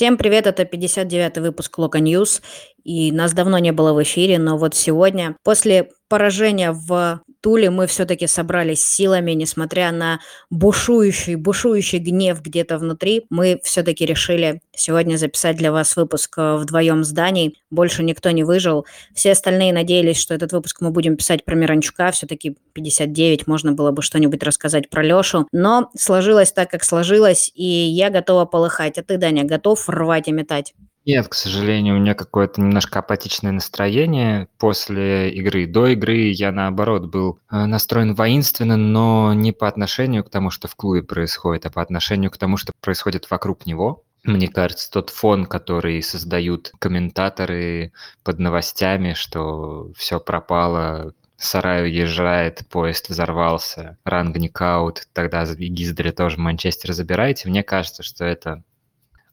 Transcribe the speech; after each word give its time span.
Всем 0.00 0.16
привет, 0.16 0.46
это 0.46 0.62
59-й 0.62 1.42
выпуск 1.42 1.76
Локо 1.76 2.00
News, 2.00 2.40
и 2.84 3.12
нас 3.12 3.34
давно 3.34 3.58
не 3.58 3.70
было 3.70 3.92
в 3.92 4.02
эфире, 4.02 4.38
но 4.38 4.56
вот 4.56 4.74
сегодня, 4.74 5.36
после 5.44 5.90
поражения 6.08 6.72
в 6.72 7.20
Туле, 7.40 7.70
мы 7.70 7.86
все-таки 7.86 8.26
собрались 8.26 8.84
силами, 8.84 9.32
несмотря 9.32 9.92
на 9.92 10.20
бушующий, 10.50 11.36
бушующий 11.36 11.98
гнев 11.98 12.42
где-то 12.42 12.78
внутри, 12.78 13.26
мы 13.30 13.60
все-таки 13.64 14.04
решили 14.04 14.60
сегодня 14.74 15.16
записать 15.16 15.56
для 15.56 15.72
вас 15.72 15.96
выпуск 15.96 16.38
э, 16.38 16.56
вдвоем 16.56 17.04
с 17.04 17.12
Даней. 17.12 17.58
Больше 17.70 18.02
никто 18.02 18.30
не 18.30 18.44
выжил. 18.44 18.86
Все 19.14 19.32
остальные 19.32 19.72
надеялись, 19.72 20.18
что 20.18 20.34
этот 20.34 20.52
выпуск 20.52 20.80
мы 20.80 20.90
будем 20.90 21.16
писать 21.16 21.44
про 21.44 21.54
Миранчука, 21.54 22.10
все-таки 22.12 22.56
59, 22.72 23.46
можно 23.46 23.72
было 23.72 23.90
бы 23.90 24.02
что-нибудь 24.02 24.42
рассказать 24.42 24.90
про 24.90 25.02
Лешу, 25.02 25.48
но 25.52 25.90
сложилось 25.96 26.52
так, 26.52 26.70
как 26.70 26.84
сложилось, 26.84 27.50
и 27.54 27.64
я 27.64 28.10
готова 28.10 28.44
полыхать. 28.44 28.98
А 28.98 29.02
ты, 29.02 29.16
Даня, 29.16 29.44
готов 29.44 29.88
рвать 29.88 30.28
и 30.28 30.32
метать? 30.32 30.74
Нет, 31.06 31.28
к 31.28 31.34
сожалению, 31.34 31.96
у 31.96 31.98
меня 31.98 32.14
какое-то 32.14 32.60
немножко 32.60 32.98
апатичное 32.98 33.52
настроение 33.52 34.48
после 34.58 35.30
игры. 35.30 35.66
До 35.66 35.86
игры 35.86 36.30
я, 36.30 36.52
наоборот, 36.52 37.06
был 37.06 37.40
э, 37.50 37.64
настроен 37.64 38.14
воинственно, 38.14 38.76
но 38.76 39.32
не 39.32 39.52
по 39.52 39.66
отношению 39.66 40.24
к 40.24 40.30
тому, 40.30 40.50
что 40.50 40.68
в 40.68 40.76
клубе 40.76 41.02
происходит, 41.02 41.64
а 41.64 41.70
по 41.70 41.80
отношению 41.80 42.30
к 42.30 42.36
тому, 42.36 42.58
что 42.58 42.72
происходит 42.82 43.30
вокруг 43.30 43.64
него. 43.64 44.04
Мне 44.24 44.48
кажется, 44.48 44.90
тот 44.90 45.08
фон, 45.08 45.46
который 45.46 46.02
создают 46.02 46.70
комментаторы 46.78 47.92
под 48.22 48.38
новостями, 48.38 49.14
что 49.14 49.90
все 49.96 50.20
пропало, 50.20 51.14
сарай 51.38 51.84
уезжает, 51.84 52.68
поезд 52.68 53.08
взорвался, 53.08 53.96
рангник 54.04 54.60
аут, 54.60 55.04
тогда 55.14 55.46
Гиздаре 55.46 56.12
тоже 56.12 56.36
Манчестер 56.38 56.92
забирайте. 56.92 57.48
Мне 57.48 57.62
кажется, 57.62 58.02
что 58.02 58.26
это 58.26 58.62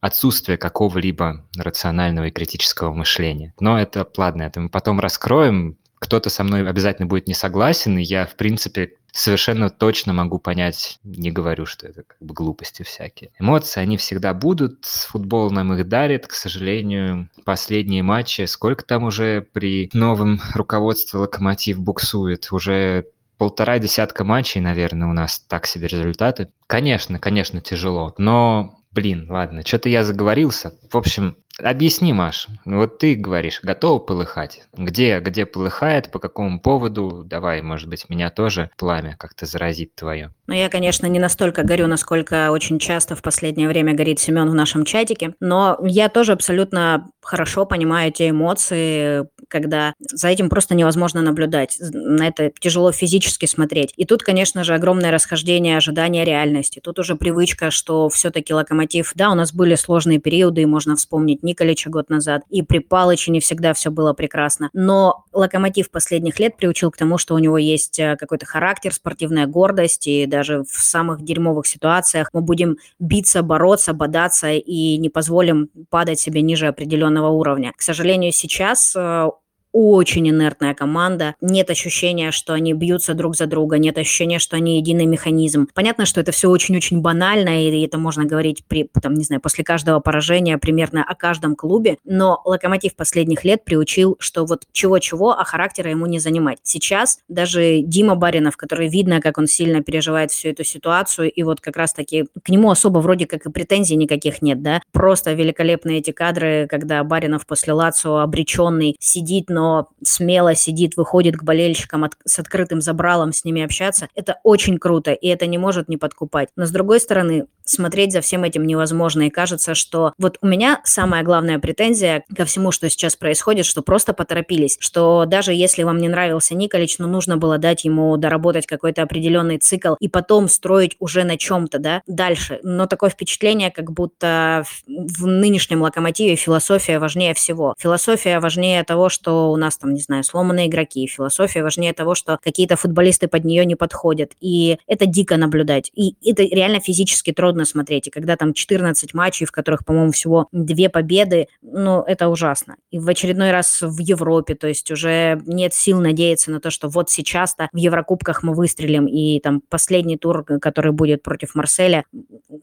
отсутствие 0.02 0.58
какого-либо 0.58 1.46
рационального 1.58 2.26
и 2.26 2.32
критического 2.32 2.94
мышления. 2.94 3.54
Но 3.60 3.80
это, 3.80 4.08
ладно, 4.18 4.44
это 4.44 4.60
мы 4.60 4.70
потом 4.70 5.00
раскроем. 5.00 5.78
Кто-то 6.00 6.30
со 6.30 6.44
мной 6.44 6.68
обязательно 6.68 7.08
будет 7.08 7.28
не 7.28 7.34
согласен, 7.34 7.98
и 7.98 8.04
я, 8.04 8.28
в 8.28 8.36
принципе, 8.36 8.94
совершенно 9.12 9.70
точно 9.72 10.14
могу 10.14 10.38
понять, 10.38 11.00
не 11.04 11.32
говорю, 11.32 11.66
что 11.66 11.88
это 11.88 12.04
как 12.04 12.18
бы 12.20 12.36
глупости 12.36 12.84
всякие. 12.84 13.32
Эмоции, 13.40 13.82
они 13.82 13.98
всегда 13.98 14.34
будут, 14.36 14.86
футбол 14.86 15.50
нам 15.50 15.74
их 15.74 15.88
дарит, 15.88 16.28
к 16.28 16.34
сожалению, 16.34 17.30
последние 17.44 18.04
матчи, 18.04 18.46
сколько 18.46 18.86
там 18.86 19.06
уже 19.06 19.42
при 19.42 19.90
новом 19.94 20.40
руководстве 20.54 21.20
Локомотив 21.20 21.80
буксует, 21.80 22.52
уже 22.52 23.08
полтора 23.38 23.80
десятка 23.80 24.24
матчей, 24.24 24.62
наверное, 24.62 25.08
у 25.08 25.14
нас 25.14 25.40
так 25.40 25.66
себе 25.66 25.88
результаты. 25.88 26.50
Конечно, 26.68 27.20
конечно, 27.20 27.62
тяжело, 27.62 28.14
но 28.18 28.77
Блин, 28.92 29.28
ладно, 29.30 29.66
что-то 29.66 29.90
я 29.90 30.04
заговорился. 30.04 30.74
В 30.92 30.98
общем, 30.98 31.38
объясни, 31.62 32.14
Маш, 32.14 32.48
вот 32.66 33.00
ты 33.00 33.16
говоришь, 33.16 33.60
готова 33.62 34.00
полыхать. 34.00 34.64
Где, 34.76 35.20
где 35.20 35.46
полыхает, 35.46 36.12
по 36.12 36.20
какому 36.20 36.60
поводу? 36.60 37.24
Давай, 37.26 37.62
может 37.62 37.90
быть, 37.90 38.10
меня 38.10 38.30
тоже 38.30 38.70
пламя 38.78 39.16
как-то 39.18 39.46
заразит 39.46 39.96
твое. 39.96 40.32
Ну, 40.48 40.54
я, 40.54 40.70
конечно, 40.70 41.06
не 41.08 41.20
настолько 41.20 41.64
горю, 41.64 41.88
насколько 41.88 42.52
очень 42.52 42.80
часто 42.80 43.16
в 43.16 43.22
последнее 43.22 43.68
время 43.68 43.94
горит 43.94 44.20
Семен 44.20 44.50
в 44.50 44.56
нашем 44.56 44.86
чатике, 44.86 45.36
но 45.40 45.78
я 45.84 46.10
тоже 46.10 46.32
абсолютно 46.32 47.10
хорошо 47.22 47.66
понимаю 47.66 48.12
те 48.14 48.30
эмоции, 48.30 49.28
когда 49.50 49.94
за 50.00 50.30
этим 50.30 50.50
просто 50.50 50.76
невозможно 50.76 51.22
наблюдать, 51.22 51.78
на 51.80 52.28
это 52.28 52.52
тяжело 52.60 52.92
физически 52.94 53.46
смотреть. 53.46 53.94
И 53.98 54.06
тут, 54.06 54.24
конечно 54.24 54.64
же, 54.64 54.74
огромное 54.74 55.12
расхождение 55.12 55.78
ожидания 55.78 56.24
реальности. 56.24 56.80
Тут 56.82 57.00
уже 57.00 57.16
привычка, 57.16 57.70
что 57.70 58.08
все-таки 58.10 58.54
Локомотив, 58.54 59.12
да, 59.16 59.30
у 59.32 59.36
нас 59.36 59.54
были 59.54 59.76
сложные 59.76 60.20
периоды, 60.20 60.62
и 60.62 60.66
можно 60.66 60.96
вспомнить 60.96 61.44
Николича 61.48 61.90
год 61.90 62.10
назад, 62.10 62.44
и 62.50 62.62
при 62.62 62.80
Палыче 62.80 63.32
не 63.32 63.40
всегда 63.40 63.74
все 63.74 63.90
было 63.90 64.14
прекрасно. 64.14 64.70
Но 64.74 65.26
Локомотив 65.34 65.90
последних 65.90 66.40
лет 66.40 66.58
приучил 66.58 66.92
к 66.92 66.98
тому, 66.98 67.18
что 67.18 67.36
у 67.36 67.40
него 67.40 67.58
есть 67.58 68.00
э, 68.00 68.16
какой-то 68.18 68.46
характер, 68.46 68.94
спортивная 68.94 69.48
гордость, 69.48 70.08
и 70.08 70.26
даже 70.26 70.64
в 70.64 70.84
самых 70.84 71.24
дерьмовых 71.24 71.66
ситуациях 71.66 72.30
мы 72.34 72.42
будем 72.42 72.78
биться, 73.00 73.42
бороться, 73.42 73.94
бодаться 73.94 74.52
и 74.52 74.98
не 74.98 75.10
позволим 75.10 75.70
падать 75.90 76.20
себе 76.20 76.42
ниже 76.42 76.68
определенного 76.68 77.30
уровня. 77.30 77.74
К 77.76 77.82
сожалению, 77.82 78.32
сейчас 78.32 78.96
э, 78.96 79.30
очень 79.78 80.28
инертная 80.30 80.74
команда, 80.74 81.36
нет 81.42 81.70
ощущения, 81.70 82.32
что 82.32 82.54
они 82.54 82.74
бьются 82.74 83.14
друг 83.14 83.36
за 83.36 83.46
друга, 83.46 83.78
нет 83.78 83.98
ощущения, 83.98 84.40
что 84.40 84.56
они 84.56 84.78
единый 84.78 85.06
механизм. 85.06 85.68
Понятно, 85.74 86.06
что 86.06 86.20
это 86.20 86.32
все 86.32 86.50
очень-очень 86.50 87.02
банально, 87.02 87.64
и 87.64 87.86
это 87.86 87.98
можно 87.98 88.26
говорить 88.26 88.64
при, 88.68 88.90
там, 89.02 89.14
не 89.14 89.24
знаю, 89.24 89.42
после 89.42 89.64
каждого 89.64 90.00
поражения 90.00 90.58
примерно 90.58 91.04
о 91.04 91.14
каждом 91.16 91.56
клубе, 91.56 91.98
но 92.06 92.42
Локомотив 92.46 92.96
последних 92.96 93.44
лет 93.44 93.64
приучил, 93.66 94.16
что 94.20 94.46
вот 94.46 94.64
чего-чего, 94.72 95.32
а 95.32 95.44
характера 95.44 95.92
ему 95.92 96.06
не 96.06 96.20
занимать. 96.20 96.58
Сейчас 96.64 97.20
даже 97.28 97.82
Дима 97.82 98.16
Баринов, 98.16 98.58
который 98.58 98.88
видно, 98.90 99.22
как 99.22 99.38
он 99.38 99.48
сильно 99.48 99.84
переживает 99.84 100.32
всю 100.32 100.50
эту 100.50 100.64
ситуацию, 100.64 101.32
и 101.32 101.44
вот 101.44 101.62
как 101.62 101.78
раз-таки 101.78 102.26
к 102.44 102.50
нему 102.50 102.72
особо 102.72 103.00
вроде 103.00 103.28
как 103.28 103.46
и 103.46 103.52
претензий 103.52 103.96
никаких 103.96 104.42
нет, 104.42 104.62
да, 104.62 104.82
просто 104.92 105.34
великолепные 105.34 106.00
эти 106.00 106.12
кадры, 106.12 106.68
когда 106.70 107.04
Баринов 107.04 107.46
после 107.46 107.74
Лацо 107.74 108.24
обреченный 108.24 108.96
сидит, 109.00 109.50
но 109.50 109.67
смело 110.04 110.56
сидит, 110.56 110.98
выходит 110.98 111.38
к 111.38 111.44
болельщикам 111.44 112.04
от, 112.04 112.14
с 112.26 112.40
открытым 112.40 112.82
забралом 112.82 113.34
с 113.34 113.44
ними 113.44 113.64
общаться, 113.64 114.08
это 114.16 114.40
очень 114.44 114.78
круто, 114.78 115.12
и 115.12 115.28
это 115.28 115.46
не 115.48 115.58
может 115.58 115.90
не 115.90 115.98
подкупать. 115.98 116.50
Но 116.56 116.66
с 116.66 116.72
другой 116.72 117.00
стороны, 117.00 117.48
смотреть 117.64 118.14
за 118.14 118.22
всем 118.22 118.44
этим 118.44 118.66
невозможно, 118.66 119.24
и 119.24 119.30
кажется, 119.30 119.76
что 119.76 120.14
вот 120.18 120.38
у 120.42 120.48
меня 120.48 120.82
самая 120.84 121.24
главная 121.24 121.60
претензия 121.60 122.24
ко 122.36 122.46
всему, 122.46 122.72
что 122.72 122.90
сейчас 122.90 123.16
происходит, 123.16 123.66
что 123.66 123.82
просто 123.82 124.14
поторопились, 124.14 124.78
что 124.80 125.26
даже 125.26 125.54
если 125.54 125.84
вам 125.84 125.98
не 125.98 126.08
нравился 126.08 126.56
Николич, 126.56 126.98
но 127.00 127.08
нужно 127.08 127.38
было 127.38 127.58
дать 127.58 127.84
ему 127.86 128.16
доработать 128.18 128.66
какой-то 128.68 129.04
определенный 129.04 129.58
цикл 129.58 129.96
и 130.00 130.08
потом 130.08 130.48
строить 130.48 130.96
уже 131.00 131.24
на 131.24 131.38
чем-то, 131.38 131.80
да, 131.80 132.02
дальше. 132.08 132.60
Но 132.64 132.86
такое 132.86 133.10
впечатление, 133.10 133.72
как 133.72 133.92
будто 133.92 134.64
в 134.88 135.26
нынешнем 135.26 135.82
локомотиве 135.82 136.36
философия 136.36 137.00
важнее 137.00 137.34
всего. 137.34 137.76
Философия 137.78 138.40
важнее 138.40 138.84
того, 138.84 139.10
что 139.10 139.52
у 139.58 139.60
нас 139.60 139.78
там, 139.78 139.94
не 139.94 140.00
знаю, 140.00 140.24
сломанные 140.24 140.68
игроки. 140.68 141.08
Философия 141.08 141.64
важнее 141.64 141.94
того, 141.94 142.16
что 142.16 142.40
какие-то 142.42 142.76
футболисты 142.76 143.28
под 143.28 143.44
нее 143.44 143.66
не 143.66 143.76
подходят. 143.76 144.32
И 144.40 144.78
это 144.88 145.06
дико 145.06 145.36
наблюдать. 145.38 145.92
И 145.96 146.16
это 146.24 146.44
реально 146.44 146.80
физически 146.80 147.34
трудно 147.34 147.66
смотреть. 147.66 148.08
И 148.08 148.12
когда 148.12 148.38
там 148.38 148.54
14 148.54 149.14
матчей, 149.14 149.46
в 149.46 149.52
которых, 149.52 149.84
по-моему, 149.84 150.12
всего 150.12 150.48
две 150.52 150.90
победы, 150.90 151.48
ну, 151.62 152.02
это 152.02 152.30
ужасно. 152.30 152.76
И 152.92 153.00
в 153.00 153.10
очередной 153.10 153.52
раз 153.52 153.82
в 153.82 154.00
Европе, 154.00 154.56
то 154.56 154.68
есть 154.68 154.92
уже 154.92 155.42
нет 155.46 155.74
сил 155.74 156.00
надеяться 156.00 156.52
на 156.52 156.60
то, 156.60 156.70
что 156.70 156.88
вот 156.88 157.10
сейчас-то 157.10 157.70
в 157.74 157.78
Еврокубках 157.78 158.44
мы 158.44 158.54
выстрелим, 158.54 159.08
и 159.08 159.40
там 159.40 159.62
последний 159.70 160.18
тур, 160.18 160.44
который 160.44 160.92
будет 160.92 161.24
против 161.24 161.56
Марселя, 161.56 162.04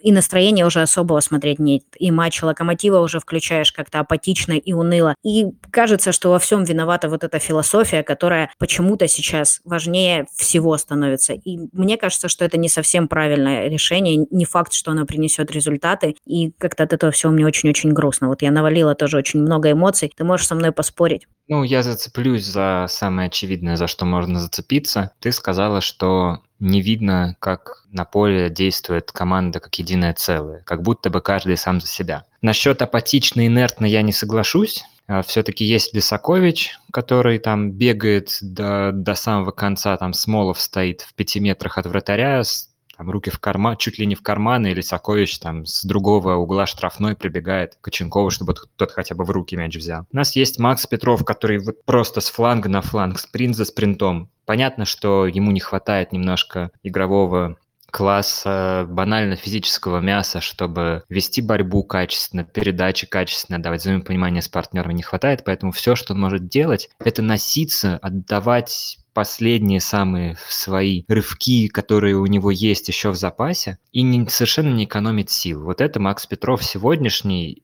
и 0.00 0.12
настроения 0.12 0.64
уже 0.66 0.82
особого 0.82 1.20
смотреть 1.20 1.58
нет. 1.58 1.82
И 1.98 2.10
матч 2.10 2.42
Локомотива 2.42 3.00
уже 3.00 3.20
включаешь 3.20 3.72
как-то 3.72 4.00
апатично 4.00 4.52
и 4.52 4.72
уныло. 4.72 5.14
И 5.24 5.46
кажется, 5.70 6.12
что 6.12 6.30
во 6.30 6.38
всем 6.38 6.64
виноват 6.64 6.73
виновата 6.74 7.08
вот 7.08 7.24
эта 7.24 7.38
философия, 7.38 8.02
которая 8.02 8.50
почему-то 8.58 9.06
сейчас 9.08 9.60
важнее 9.64 10.26
всего 10.34 10.76
становится. 10.76 11.32
И 11.32 11.58
мне 11.72 11.96
кажется, 11.96 12.28
что 12.28 12.44
это 12.44 12.58
не 12.58 12.68
совсем 12.68 13.06
правильное 13.08 13.68
решение. 13.68 14.26
Не 14.30 14.44
факт, 14.44 14.72
что 14.72 14.90
оно 14.90 15.06
принесет 15.06 15.50
результаты. 15.52 16.16
И 16.26 16.50
как-то 16.58 16.82
от 16.82 16.92
этого 16.92 17.12
всего 17.12 17.32
мне 17.32 17.46
очень-очень 17.46 17.92
грустно. 17.92 18.28
Вот 18.28 18.42
я 18.42 18.50
навалила 18.50 18.94
тоже 18.94 19.16
очень 19.16 19.40
много 19.40 19.70
эмоций. 19.70 20.12
Ты 20.14 20.24
можешь 20.24 20.46
со 20.46 20.54
мной 20.54 20.72
поспорить? 20.72 21.26
Ну, 21.48 21.62
я 21.62 21.82
зацеплюсь 21.82 22.44
за 22.44 22.86
самое 22.88 23.28
очевидное, 23.28 23.76
за 23.76 23.86
что 23.86 24.04
можно 24.04 24.40
зацепиться. 24.40 25.12
Ты 25.20 25.30
сказала, 25.30 25.80
что 25.80 26.40
не 26.58 26.80
видно, 26.80 27.36
как 27.38 27.84
на 27.92 28.04
поле 28.04 28.48
действует 28.48 29.12
команда 29.12 29.60
как 29.60 29.74
единое 29.74 30.14
целое, 30.14 30.62
как 30.64 30.82
будто 30.82 31.10
бы 31.10 31.20
каждый 31.20 31.56
сам 31.56 31.80
за 31.80 31.86
себя. 31.86 32.24
Насчет 32.40 32.80
апатично 32.82 33.46
инертно 33.46 33.84
я 33.84 34.02
не 34.02 34.12
соглашусь. 34.12 34.84
А, 35.06 35.22
все-таки 35.22 35.64
есть 35.64 35.94
Лисакович, 35.94 36.78
который 36.92 37.38
там 37.38 37.72
бегает 37.72 38.38
до, 38.40 38.90
до 38.92 39.14
самого 39.14 39.50
конца, 39.50 39.96
там 39.96 40.12
Смолов 40.12 40.60
стоит 40.60 41.02
в 41.02 41.14
пяти 41.14 41.40
метрах 41.40 41.78
от 41.78 41.86
вратаря, 41.86 42.42
там 42.96 43.10
руки 43.10 43.30
в 43.30 43.38
карман, 43.38 43.76
чуть 43.76 43.98
ли 43.98 44.06
не 44.06 44.14
в 44.14 44.22
карман, 44.22 44.66
и 44.66 44.74
Лисакович 44.74 45.38
там 45.40 45.66
с 45.66 45.84
другого 45.84 46.34
угла 46.34 46.66
штрафной 46.66 47.16
прибегает 47.16 47.74
к 47.74 47.80
Коченкову, 47.82 48.30
чтобы 48.30 48.54
тот 48.76 48.92
хотя 48.92 49.14
бы 49.14 49.24
в 49.24 49.30
руки 49.30 49.56
мяч 49.56 49.76
взял. 49.76 50.06
У 50.12 50.16
нас 50.16 50.36
есть 50.36 50.58
Макс 50.58 50.86
Петров, 50.86 51.24
который 51.24 51.58
вот 51.58 51.84
просто 51.84 52.20
с 52.20 52.30
фланга 52.30 52.68
на 52.68 52.82
фланг, 52.82 53.18
спринт 53.18 53.56
за 53.56 53.64
спринтом. 53.64 54.30
Понятно, 54.46 54.84
что 54.84 55.26
ему 55.26 55.50
не 55.50 55.60
хватает 55.60 56.12
немножко 56.12 56.70
игрового 56.82 57.56
класса 57.94 58.86
банально 58.88 59.36
физического 59.36 60.00
мяса, 60.00 60.40
чтобы 60.40 61.04
вести 61.08 61.40
борьбу 61.40 61.84
качественно, 61.84 62.42
передачи 62.42 63.06
качественно, 63.06 63.62
давать 63.62 63.82
взаимопонимание 63.82 64.42
с 64.42 64.48
партнерами 64.48 64.94
не 64.94 65.04
хватает, 65.04 65.44
поэтому 65.44 65.70
все, 65.70 65.94
что 65.94 66.12
он 66.12 66.20
может 66.20 66.48
делать, 66.48 66.90
это 66.98 67.22
носиться, 67.22 67.98
отдавать 67.98 68.98
последние 69.12 69.80
самые 69.80 70.36
свои 70.48 71.04
рывки, 71.06 71.68
которые 71.68 72.16
у 72.16 72.26
него 72.26 72.50
есть 72.50 72.88
еще 72.88 73.10
в 73.10 73.14
запасе, 73.14 73.78
и 73.92 74.02
не, 74.02 74.26
совершенно 74.28 74.74
не 74.74 74.86
экономить 74.86 75.30
сил. 75.30 75.62
Вот 75.62 75.80
это 75.80 76.00
Макс 76.00 76.26
Петров 76.26 76.64
сегодняшний 76.64 77.62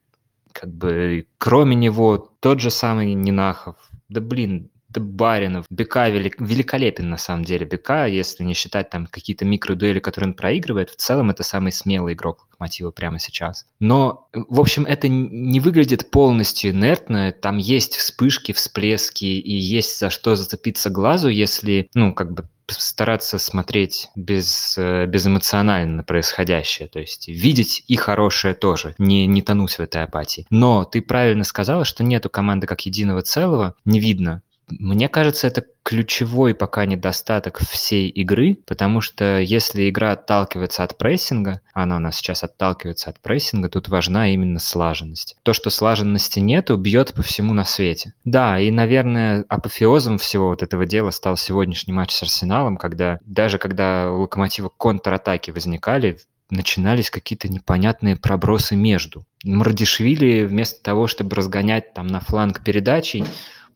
как 0.52 0.72
бы 0.72 1.26
кроме 1.38 1.74
него 1.74 2.30
тот 2.38 2.60
же 2.60 2.70
самый 2.70 3.14
Нинахов. 3.14 3.76
Да 4.08 4.20
блин, 4.20 4.70
Баринов, 4.98 5.66
Бека 5.70 6.08
велик, 6.08 6.40
великолепен 6.40 7.10
на 7.10 7.16
самом 7.16 7.44
деле. 7.44 7.66
Бека, 7.66 8.06
если 8.06 8.42
не 8.42 8.54
считать 8.54 8.90
там 8.90 9.06
какие-то 9.06 9.44
микродуэли, 9.44 10.00
которые 10.00 10.30
он 10.30 10.34
проигрывает, 10.34 10.90
в 10.90 10.96
целом 10.96 11.30
это 11.30 11.42
самый 11.42 11.70
смелый 11.70 12.14
игрок 12.14 12.46
Локомотива 12.50 12.90
прямо 12.90 13.18
сейчас. 13.18 13.66
Но, 13.78 14.28
в 14.32 14.60
общем, 14.60 14.84
это 14.84 15.08
не 15.08 15.60
выглядит 15.60 16.10
полностью 16.10 16.72
инертно. 16.72 17.32
Там 17.32 17.58
есть 17.58 17.96
вспышки, 17.96 18.52
всплески 18.52 19.24
и 19.24 19.54
есть 19.54 19.98
за 19.98 20.10
что 20.10 20.34
зацепиться 20.34 20.90
глазу, 20.90 21.28
если, 21.28 21.88
ну, 21.94 22.14
как 22.14 22.32
бы 22.32 22.48
стараться 22.68 23.38
смотреть 23.38 24.08
без, 24.14 24.76
э, 24.78 25.06
безэмоционально 25.06 25.96
на 25.96 26.02
происходящее, 26.04 26.88
то 26.88 27.00
есть 27.00 27.28
видеть 27.28 27.84
и 27.88 27.96
хорошее 27.96 28.54
тоже, 28.54 28.94
не, 28.98 29.26
не 29.26 29.42
тонуть 29.42 29.72
в 29.72 29.80
этой 29.80 30.04
апатии. 30.04 30.46
Но 30.50 30.84
ты 30.84 31.02
правильно 31.02 31.44
сказала, 31.44 31.84
что 31.84 32.04
нету 32.04 32.30
команды 32.30 32.66
как 32.66 32.86
единого 32.86 33.22
целого, 33.22 33.74
не 33.84 33.98
видно 34.00 34.42
мне 34.70 35.08
кажется, 35.08 35.46
это 35.46 35.64
ключевой 35.82 36.54
пока 36.54 36.84
недостаток 36.84 37.58
всей 37.60 38.08
игры, 38.08 38.58
потому 38.66 39.00
что 39.00 39.38
если 39.40 39.88
игра 39.88 40.12
отталкивается 40.12 40.84
от 40.84 40.96
прессинга, 40.98 41.60
она 41.72 41.96
у 41.96 41.98
нас 41.98 42.16
сейчас 42.16 42.44
отталкивается 42.44 43.10
от 43.10 43.20
прессинга, 43.20 43.68
тут 43.68 43.88
важна 43.88 44.32
именно 44.32 44.58
слаженность. 44.58 45.36
То, 45.42 45.52
что 45.52 45.70
слаженности 45.70 46.38
нету, 46.38 46.76
бьет 46.76 47.14
по 47.14 47.22
всему 47.22 47.54
на 47.54 47.64
свете. 47.64 48.14
Да, 48.24 48.60
и, 48.60 48.70
наверное, 48.70 49.44
апофеозом 49.48 50.18
всего 50.18 50.48
вот 50.48 50.62
этого 50.62 50.86
дела 50.86 51.10
стал 51.10 51.36
сегодняшний 51.36 51.92
матч 51.92 52.12
с 52.12 52.22
Арсеналом, 52.22 52.76
когда 52.76 53.18
даже 53.24 53.58
когда 53.58 54.10
у 54.10 54.22
Локомотива 54.22 54.68
контратаки 54.68 55.50
возникали, 55.50 56.18
начинались 56.50 57.10
какие-то 57.10 57.48
непонятные 57.48 58.16
пробросы 58.16 58.76
между. 58.76 59.24
Мардишвили 59.44 60.44
вместо 60.44 60.82
того, 60.82 61.06
чтобы 61.06 61.36
разгонять 61.36 61.94
там 61.94 62.06
на 62.06 62.20
фланг 62.20 62.62
передачей, 62.62 63.24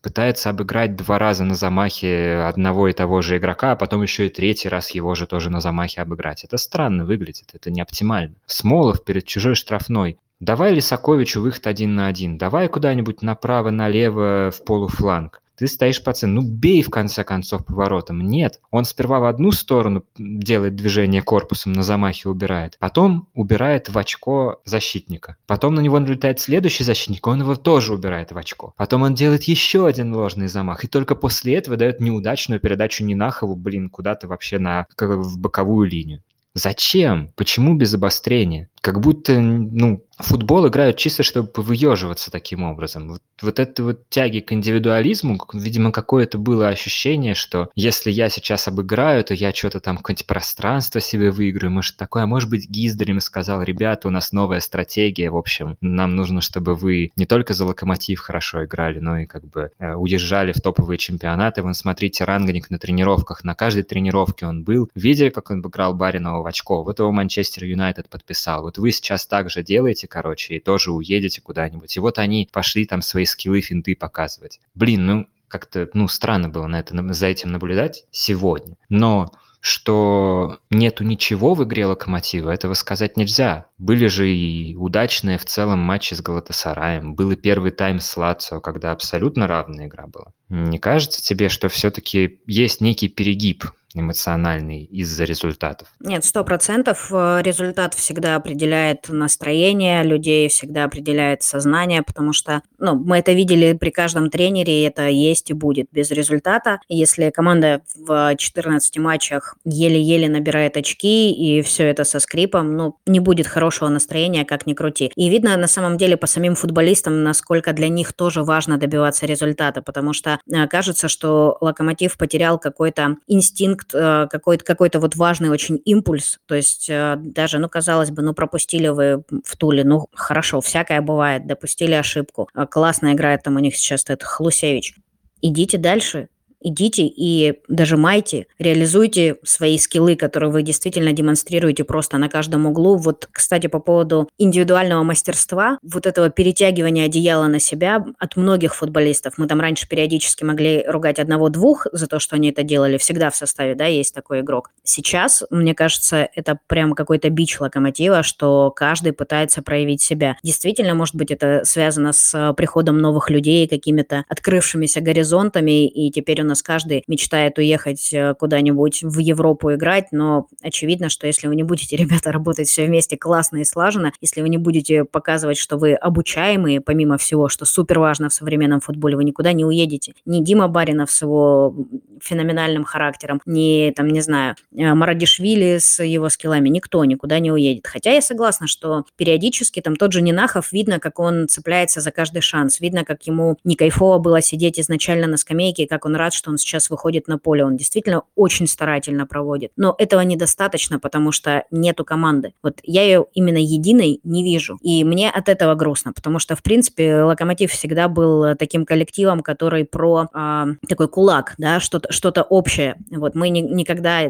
пытается 0.04 0.50
обыграть 0.50 0.96
два 0.96 1.18
раза 1.18 1.44
на 1.44 1.54
замахе 1.54 2.44
одного 2.46 2.88
и 2.88 2.92
того 2.92 3.22
же 3.22 3.38
игрока, 3.38 3.72
а 3.72 3.76
потом 3.76 4.02
еще 4.02 4.26
и 4.26 4.28
третий 4.28 4.68
раз 4.68 4.90
его 4.90 5.14
же 5.14 5.26
тоже 5.26 5.48
на 5.48 5.60
замахе 5.60 6.02
обыграть. 6.02 6.44
Это 6.44 6.58
странно 6.58 7.06
выглядит, 7.06 7.50
это 7.54 7.70
не 7.70 7.80
оптимально. 7.80 8.34
Смолов 8.44 9.02
перед 9.02 9.24
чужой 9.24 9.54
штрафной. 9.54 10.18
Давай 10.40 10.74
Лисаковичу 10.74 11.40
выход 11.40 11.66
один 11.66 11.94
на 11.94 12.06
один, 12.06 12.36
давай 12.36 12.68
куда-нибудь 12.68 13.22
направо-налево 13.22 14.50
в 14.50 14.62
полуфланг 14.64 15.40
ты 15.56 15.66
стоишь 15.66 16.02
по 16.02 16.12
центру. 16.12 16.42
Ну, 16.42 16.48
бей, 16.48 16.82
в 16.82 16.90
конце 16.90 17.24
концов, 17.24 17.64
поворотом. 17.64 18.20
Нет. 18.20 18.60
Он 18.70 18.84
сперва 18.84 19.20
в 19.20 19.24
одну 19.24 19.52
сторону 19.52 20.04
делает 20.16 20.76
движение 20.76 21.22
корпусом, 21.22 21.72
на 21.72 21.82
замахе 21.82 22.28
убирает. 22.28 22.76
Потом 22.78 23.28
убирает 23.34 23.88
в 23.88 23.98
очко 23.98 24.60
защитника. 24.64 25.36
Потом 25.46 25.74
на 25.74 25.80
него 25.80 25.98
налетает 25.98 26.40
следующий 26.40 26.84
защитник, 26.84 27.26
он 27.26 27.40
его 27.40 27.56
тоже 27.56 27.94
убирает 27.94 28.32
в 28.32 28.38
очко. 28.38 28.74
Потом 28.76 29.02
он 29.02 29.14
делает 29.14 29.44
еще 29.44 29.86
один 29.86 30.14
ложный 30.14 30.48
замах. 30.48 30.84
И 30.84 30.88
только 30.88 31.14
после 31.14 31.54
этого 31.54 31.76
дает 31.76 32.00
неудачную 32.00 32.60
передачу 32.60 33.04
Нинахову, 33.04 33.56
блин, 33.56 33.90
куда-то 33.90 34.28
вообще 34.28 34.58
на, 34.58 34.86
в 34.98 35.38
боковую 35.38 35.88
линию. 35.88 36.22
Зачем? 36.54 37.32
Почему 37.34 37.74
без 37.74 37.94
обострения? 37.94 38.68
Как 38.80 39.00
будто, 39.00 39.40
ну, 39.40 40.04
футбол 40.18 40.68
играют 40.68 40.96
чисто, 40.96 41.22
чтобы 41.22 41.50
выеживаться 41.56 42.30
таким 42.30 42.62
образом. 42.62 43.08
Вот, 43.08 43.22
вот 43.42 43.58
это 43.58 43.82
вот 43.82 44.08
тяги 44.08 44.40
к 44.40 44.52
индивидуализму, 44.52 45.38
видимо, 45.52 45.92
какое-то 45.92 46.38
было 46.38 46.68
ощущение, 46.68 47.34
что 47.34 47.70
если 47.74 48.10
я 48.10 48.28
сейчас 48.28 48.68
обыграю, 48.68 49.24
то 49.24 49.34
я 49.34 49.52
что-то 49.52 49.80
там, 49.80 49.96
какое-нибудь 49.96 50.26
пространство 50.26 51.00
себе 51.00 51.30
выиграю, 51.30 51.72
может 51.72 51.96
такое. 51.96 52.24
А 52.24 52.26
может 52.26 52.50
быть, 52.50 52.68
Гиздарем 52.68 53.20
сказал, 53.20 53.62
ребята, 53.62 54.08
у 54.08 54.10
нас 54.10 54.32
новая 54.32 54.60
стратегия, 54.60 55.30
в 55.30 55.36
общем, 55.36 55.76
нам 55.80 56.16
нужно, 56.16 56.40
чтобы 56.40 56.74
вы 56.74 57.12
не 57.16 57.26
только 57.26 57.54
за 57.54 57.64
Локомотив 57.64 58.20
хорошо 58.20 58.64
играли, 58.64 58.98
но 59.00 59.18
и 59.18 59.26
как 59.26 59.44
бы 59.44 59.70
э, 59.78 59.94
уезжали 59.94 60.52
в 60.52 60.60
топовые 60.60 60.98
чемпионаты. 60.98 61.62
Вон, 61.62 61.74
смотрите, 61.74 62.24
Рангник 62.24 62.70
на 62.70 62.78
тренировках, 62.78 63.44
на 63.44 63.54
каждой 63.54 63.82
тренировке 63.82 64.46
он 64.46 64.64
был. 64.64 64.90
Видели, 64.94 65.30
как 65.30 65.50
он 65.50 65.58
обыграл 65.58 65.94
Баринова 65.94 66.42
в 66.42 66.46
очко? 66.46 66.82
Вот 66.82 66.98
его 66.98 67.12
Манчестер 67.12 67.64
Юнайтед 67.64 68.08
подписал. 68.08 68.62
Вот 68.62 68.78
вы 68.78 68.92
сейчас 68.92 69.26
также 69.26 69.62
делаете, 69.62 70.03
короче, 70.06 70.56
и 70.56 70.60
тоже 70.60 70.92
уедете 70.92 71.40
куда-нибудь. 71.40 71.96
И 71.96 72.00
вот 72.00 72.18
они 72.18 72.48
пошли 72.52 72.86
там 72.86 73.02
свои 73.02 73.24
скиллы, 73.24 73.60
финты 73.60 73.96
показывать. 73.96 74.60
Блин, 74.74 75.06
ну, 75.06 75.26
как-то, 75.48 75.88
ну, 75.94 76.08
странно 76.08 76.48
было 76.48 76.66
на 76.66 76.80
это, 76.80 77.12
за 77.12 77.26
этим 77.26 77.52
наблюдать 77.52 78.04
сегодня. 78.10 78.76
Но 78.88 79.32
что 79.66 80.58
нету 80.68 81.04
ничего 81.04 81.54
в 81.54 81.64
игре 81.64 81.86
Локомотива, 81.86 82.50
этого 82.50 82.74
сказать 82.74 83.16
нельзя. 83.16 83.64
Были 83.78 84.08
же 84.08 84.28
и 84.28 84.76
удачные 84.76 85.38
в 85.38 85.46
целом 85.46 85.78
матчи 85.78 86.12
с 86.12 86.20
Галатасараем. 86.20 87.14
Был 87.14 87.30
и 87.30 87.36
первый 87.36 87.70
тайм 87.70 87.98
с 87.98 88.14
Лацио, 88.14 88.60
когда 88.60 88.92
абсолютно 88.92 89.46
равная 89.46 89.86
игра 89.86 90.06
была. 90.06 90.32
Не 90.50 90.78
кажется 90.78 91.22
тебе, 91.22 91.48
что 91.48 91.70
все-таки 91.70 92.40
есть 92.46 92.82
некий 92.82 93.08
перегиб 93.08 93.64
эмоциональный 93.94 94.84
из-за 94.84 95.24
результатов? 95.24 95.88
Нет, 96.00 96.24
сто 96.24 96.44
процентов. 96.44 97.08
Э, 97.12 97.40
результат 97.42 97.94
всегда 97.94 98.36
определяет 98.36 99.08
настроение 99.08 100.02
людей, 100.02 100.48
всегда 100.48 100.84
определяет 100.84 101.42
сознание, 101.42 102.02
потому 102.02 102.32
что 102.32 102.62
ну, 102.78 102.96
мы 102.96 103.18
это 103.18 103.32
видели 103.32 103.72
при 103.72 103.90
каждом 103.90 104.30
тренере, 104.30 104.86
это 104.86 105.08
есть 105.08 105.50
и 105.50 105.54
будет 105.54 105.88
без 105.92 106.10
результата. 106.10 106.80
Если 106.88 107.30
команда 107.30 107.82
в 107.94 108.34
14 108.36 108.98
матчах 108.98 109.56
еле-еле 109.64 110.28
набирает 110.28 110.76
очки, 110.76 111.32
и 111.32 111.62
все 111.62 111.84
это 111.84 112.04
со 112.04 112.18
скрипом, 112.18 112.76
ну, 112.76 112.96
не 113.06 113.20
будет 113.20 113.46
хорошего 113.46 113.88
настроения, 113.88 114.44
как 114.44 114.66
ни 114.66 114.74
крути. 114.74 115.12
И 115.14 115.28
видно 115.28 115.56
на 115.56 115.68
самом 115.68 115.96
деле 115.96 116.16
по 116.16 116.26
самим 116.26 116.56
футболистам, 116.56 117.22
насколько 117.22 117.72
для 117.72 117.88
них 117.88 118.12
тоже 118.12 118.42
важно 118.42 118.76
добиваться 118.76 119.26
результата, 119.26 119.82
потому 119.82 120.12
что 120.12 120.40
э, 120.52 120.66
кажется, 120.66 121.08
что 121.08 121.56
Локомотив 121.60 122.18
потерял 122.18 122.58
какой-то 122.58 123.16
инстинкт 123.28 123.83
инстинкт, 123.84 123.94
э, 123.94 124.28
какой-то 124.30 124.64
какой 124.64 124.90
вот 124.94 125.16
важный 125.16 125.50
очень 125.50 125.80
импульс. 125.84 126.38
То 126.46 126.54
есть 126.54 126.88
э, 126.88 127.16
даже, 127.18 127.58
ну, 127.58 127.68
казалось 127.68 128.10
бы, 128.10 128.22
ну, 128.22 128.34
пропустили 128.34 128.88
вы 128.88 129.24
в 129.44 129.56
Туле, 129.56 129.84
ну, 129.84 130.06
хорошо, 130.14 130.60
всякое 130.60 131.00
бывает, 131.00 131.46
допустили 131.46 131.92
ошибку. 131.92 132.48
Э, 132.54 132.66
классно 132.66 133.12
играет 133.12 133.42
там 133.42 133.56
у 133.56 133.60
них 133.60 133.76
сейчас 133.76 134.04
этот 134.04 134.24
Хлусевич. 134.24 134.94
Идите 135.40 135.78
дальше, 135.78 136.28
идите 136.64 137.04
и 137.06 137.60
дожимайте, 137.68 138.46
реализуйте 138.58 139.36
свои 139.44 139.78
скиллы, 139.78 140.16
которые 140.16 140.50
вы 140.50 140.62
действительно 140.62 141.12
демонстрируете 141.12 141.84
просто 141.84 142.18
на 142.18 142.28
каждом 142.28 142.66
углу. 142.66 142.96
Вот, 142.96 143.28
кстати, 143.30 143.68
по 143.68 143.78
поводу 143.78 144.28
индивидуального 144.38 145.04
мастерства, 145.04 145.78
вот 145.82 146.06
этого 146.06 146.30
перетягивания 146.30 147.04
одеяла 147.04 147.46
на 147.46 147.60
себя 147.60 148.04
от 148.18 148.36
многих 148.36 148.74
футболистов. 148.74 149.34
Мы 149.36 149.46
там 149.46 149.60
раньше 149.60 149.88
периодически 149.88 150.42
могли 150.42 150.84
ругать 150.86 151.18
одного-двух 151.18 151.86
за 151.92 152.06
то, 152.06 152.18
что 152.18 152.36
они 152.36 152.50
это 152.50 152.62
делали. 152.62 152.98
Всегда 152.98 153.30
в 153.30 153.36
составе, 153.36 153.74
да, 153.74 153.86
есть 153.86 154.14
такой 154.14 154.40
игрок. 154.40 154.70
Сейчас, 154.82 155.44
мне 155.50 155.74
кажется, 155.74 156.28
это 156.34 156.58
прям 156.66 156.94
какой-то 156.94 157.28
бич 157.28 157.60
локомотива, 157.60 158.22
что 158.22 158.70
каждый 158.70 159.12
пытается 159.12 159.62
проявить 159.62 160.00
себя. 160.00 160.36
Действительно, 160.42 160.94
может 160.94 161.14
быть, 161.14 161.30
это 161.30 161.62
связано 161.64 162.12
с 162.12 162.54
приходом 162.56 162.98
новых 162.98 163.28
людей, 163.28 163.68
какими-то 163.68 164.24
открывшимися 164.28 165.00
горизонтами, 165.00 165.86
и 165.86 166.10
теперь 166.10 166.42
у 166.42 166.44
нас 166.44 166.53
нас 166.54 166.62
каждый 166.62 167.02
мечтает 167.08 167.58
уехать 167.58 168.12
э, 168.12 168.34
куда-нибудь 168.34 169.02
в 169.02 169.18
Европу 169.18 169.74
играть, 169.74 170.08
но 170.12 170.46
очевидно, 170.62 171.08
что 171.08 171.26
если 171.26 171.48
вы 171.48 171.56
не 171.56 171.64
будете, 171.64 171.96
ребята, 172.04 172.32
работать 172.32 172.68
все 172.68 172.86
вместе 172.86 173.16
классно 173.16 173.58
и 173.58 173.64
слаженно, 173.64 174.12
если 174.20 174.40
вы 174.40 174.48
не 174.48 174.58
будете 174.58 175.04
показывать, 175.04 175.58
что 175.58 175.76
вы 175.76 175.94
обучаемые, 175.94 176.80
помимо 176.80 177.18
всего, 177.18 177.48
что 177.48 177.64
супер 177.64 177.98
важно 177.98 178.28
в 178.28 178.34
современном 178.34 178.80
футболе, 178.80 179.16
вы 179.16 179.24
никуда 179.24 179.52
не 179.52 179.64
уедете. 179.64 180.14
Ни 180.24 180.42
Дима 180.42 180.68
Баринов 180.68 181.10
с 181.10 181.22
его 181.22 181.74
феноменальным 182.22 182.84
характером, 182.84 183.40
ни, 183.46 183.92
там, 183.94 184.08
не 184.08 184.20
знаю, 184.20 184.56
э, 184.76 184.94
Марадишвили 184.94 185.78
с 185.78 186.02
его 186.02 186.28
скиллами, 186.28 186.68
никто 186.68 187.04
никуда 187.04 187.38
не 187.38 187.50
уедет. 187.50 187.86
Хотя 187.86 188.12
я 188.12 188.20
согласна, 188.20 188.66
что 188.66 189.04
периодически 189.16 189.80
там 189.80 189.96
тот 189.96 190.12
же 190.12 190.22
Нинахов, 190.22 190.72
видно, 190.72 191.00
как 191.00 191.18
он 191.18 191.48
цепляется 191.48 192.00
за 192.00 192.10
каждый 192.10 192.42
шанс, 192.42 192.80
видно, 192.80 193.04
как 193.04 193.26
ему 193.26 193.58
не 193.64 193.76
кайфово 193.76 194.18
было 194.18 194.40
сидеть 194.40 194.78
изначально 194.78 195.26
на 195.26 195.36
скамейке, 195.36 195.86
как 195.86 196.06
он 196.06 196.16
рад, 196.16 196.33
что 196.34 196.50
он 196.50 196.58
сейчас 196.58 196.90
выходит 196.90 197.28
на 197.28 197.38
поле. 197.38 197.64
Он 197.64 197.76
действительно 197.76 198.22
очень 198.34 198.66
старательно 198.66 199.26
проводит. 199.26 199.72
Но 199.76 199.94
этого 199.98 200.20
недостаточно, 200.20 200.98
потому 200.98 201.32
что 201.32 201.64
нету 201.70 202.04
команды. 202.04 202.54
Вот 202.62 202.80
я 202.82 203.02
ее 203.02 203.26
именно 203.34 203.58
единой 203.58 204.20
не 204.24 204.44
вижу. 204.44 204.78
И 204.82 205.04
мне 205.04 205.30
от 205.30 205.48
этого 205.48 205.74
грустно, 205.74 206.12
потому 206.12 206.38
что, 206.38 206.56
в 206.56 206.62
принципе, 206.62 207.22
Локомотив 207.22 207.70
всегда 207.72 208.08
был 208.08 208.54
таким 208.56 208.84
коллективом, 208.84 209.40
который 209.40 209.84
про 209.84 210.28
э, 210.34 210.64
такой 210.88 211.08
кулак, 211.08 211.54
да, 211.58 211.80
что-то 211.80 212.12
что-то 212.12 212.42
общее. 212.42 212.96
Вот 213.10 213.34
мы 213.34 213.48
ни, 213.48 213.60
никогда 213.60 214.22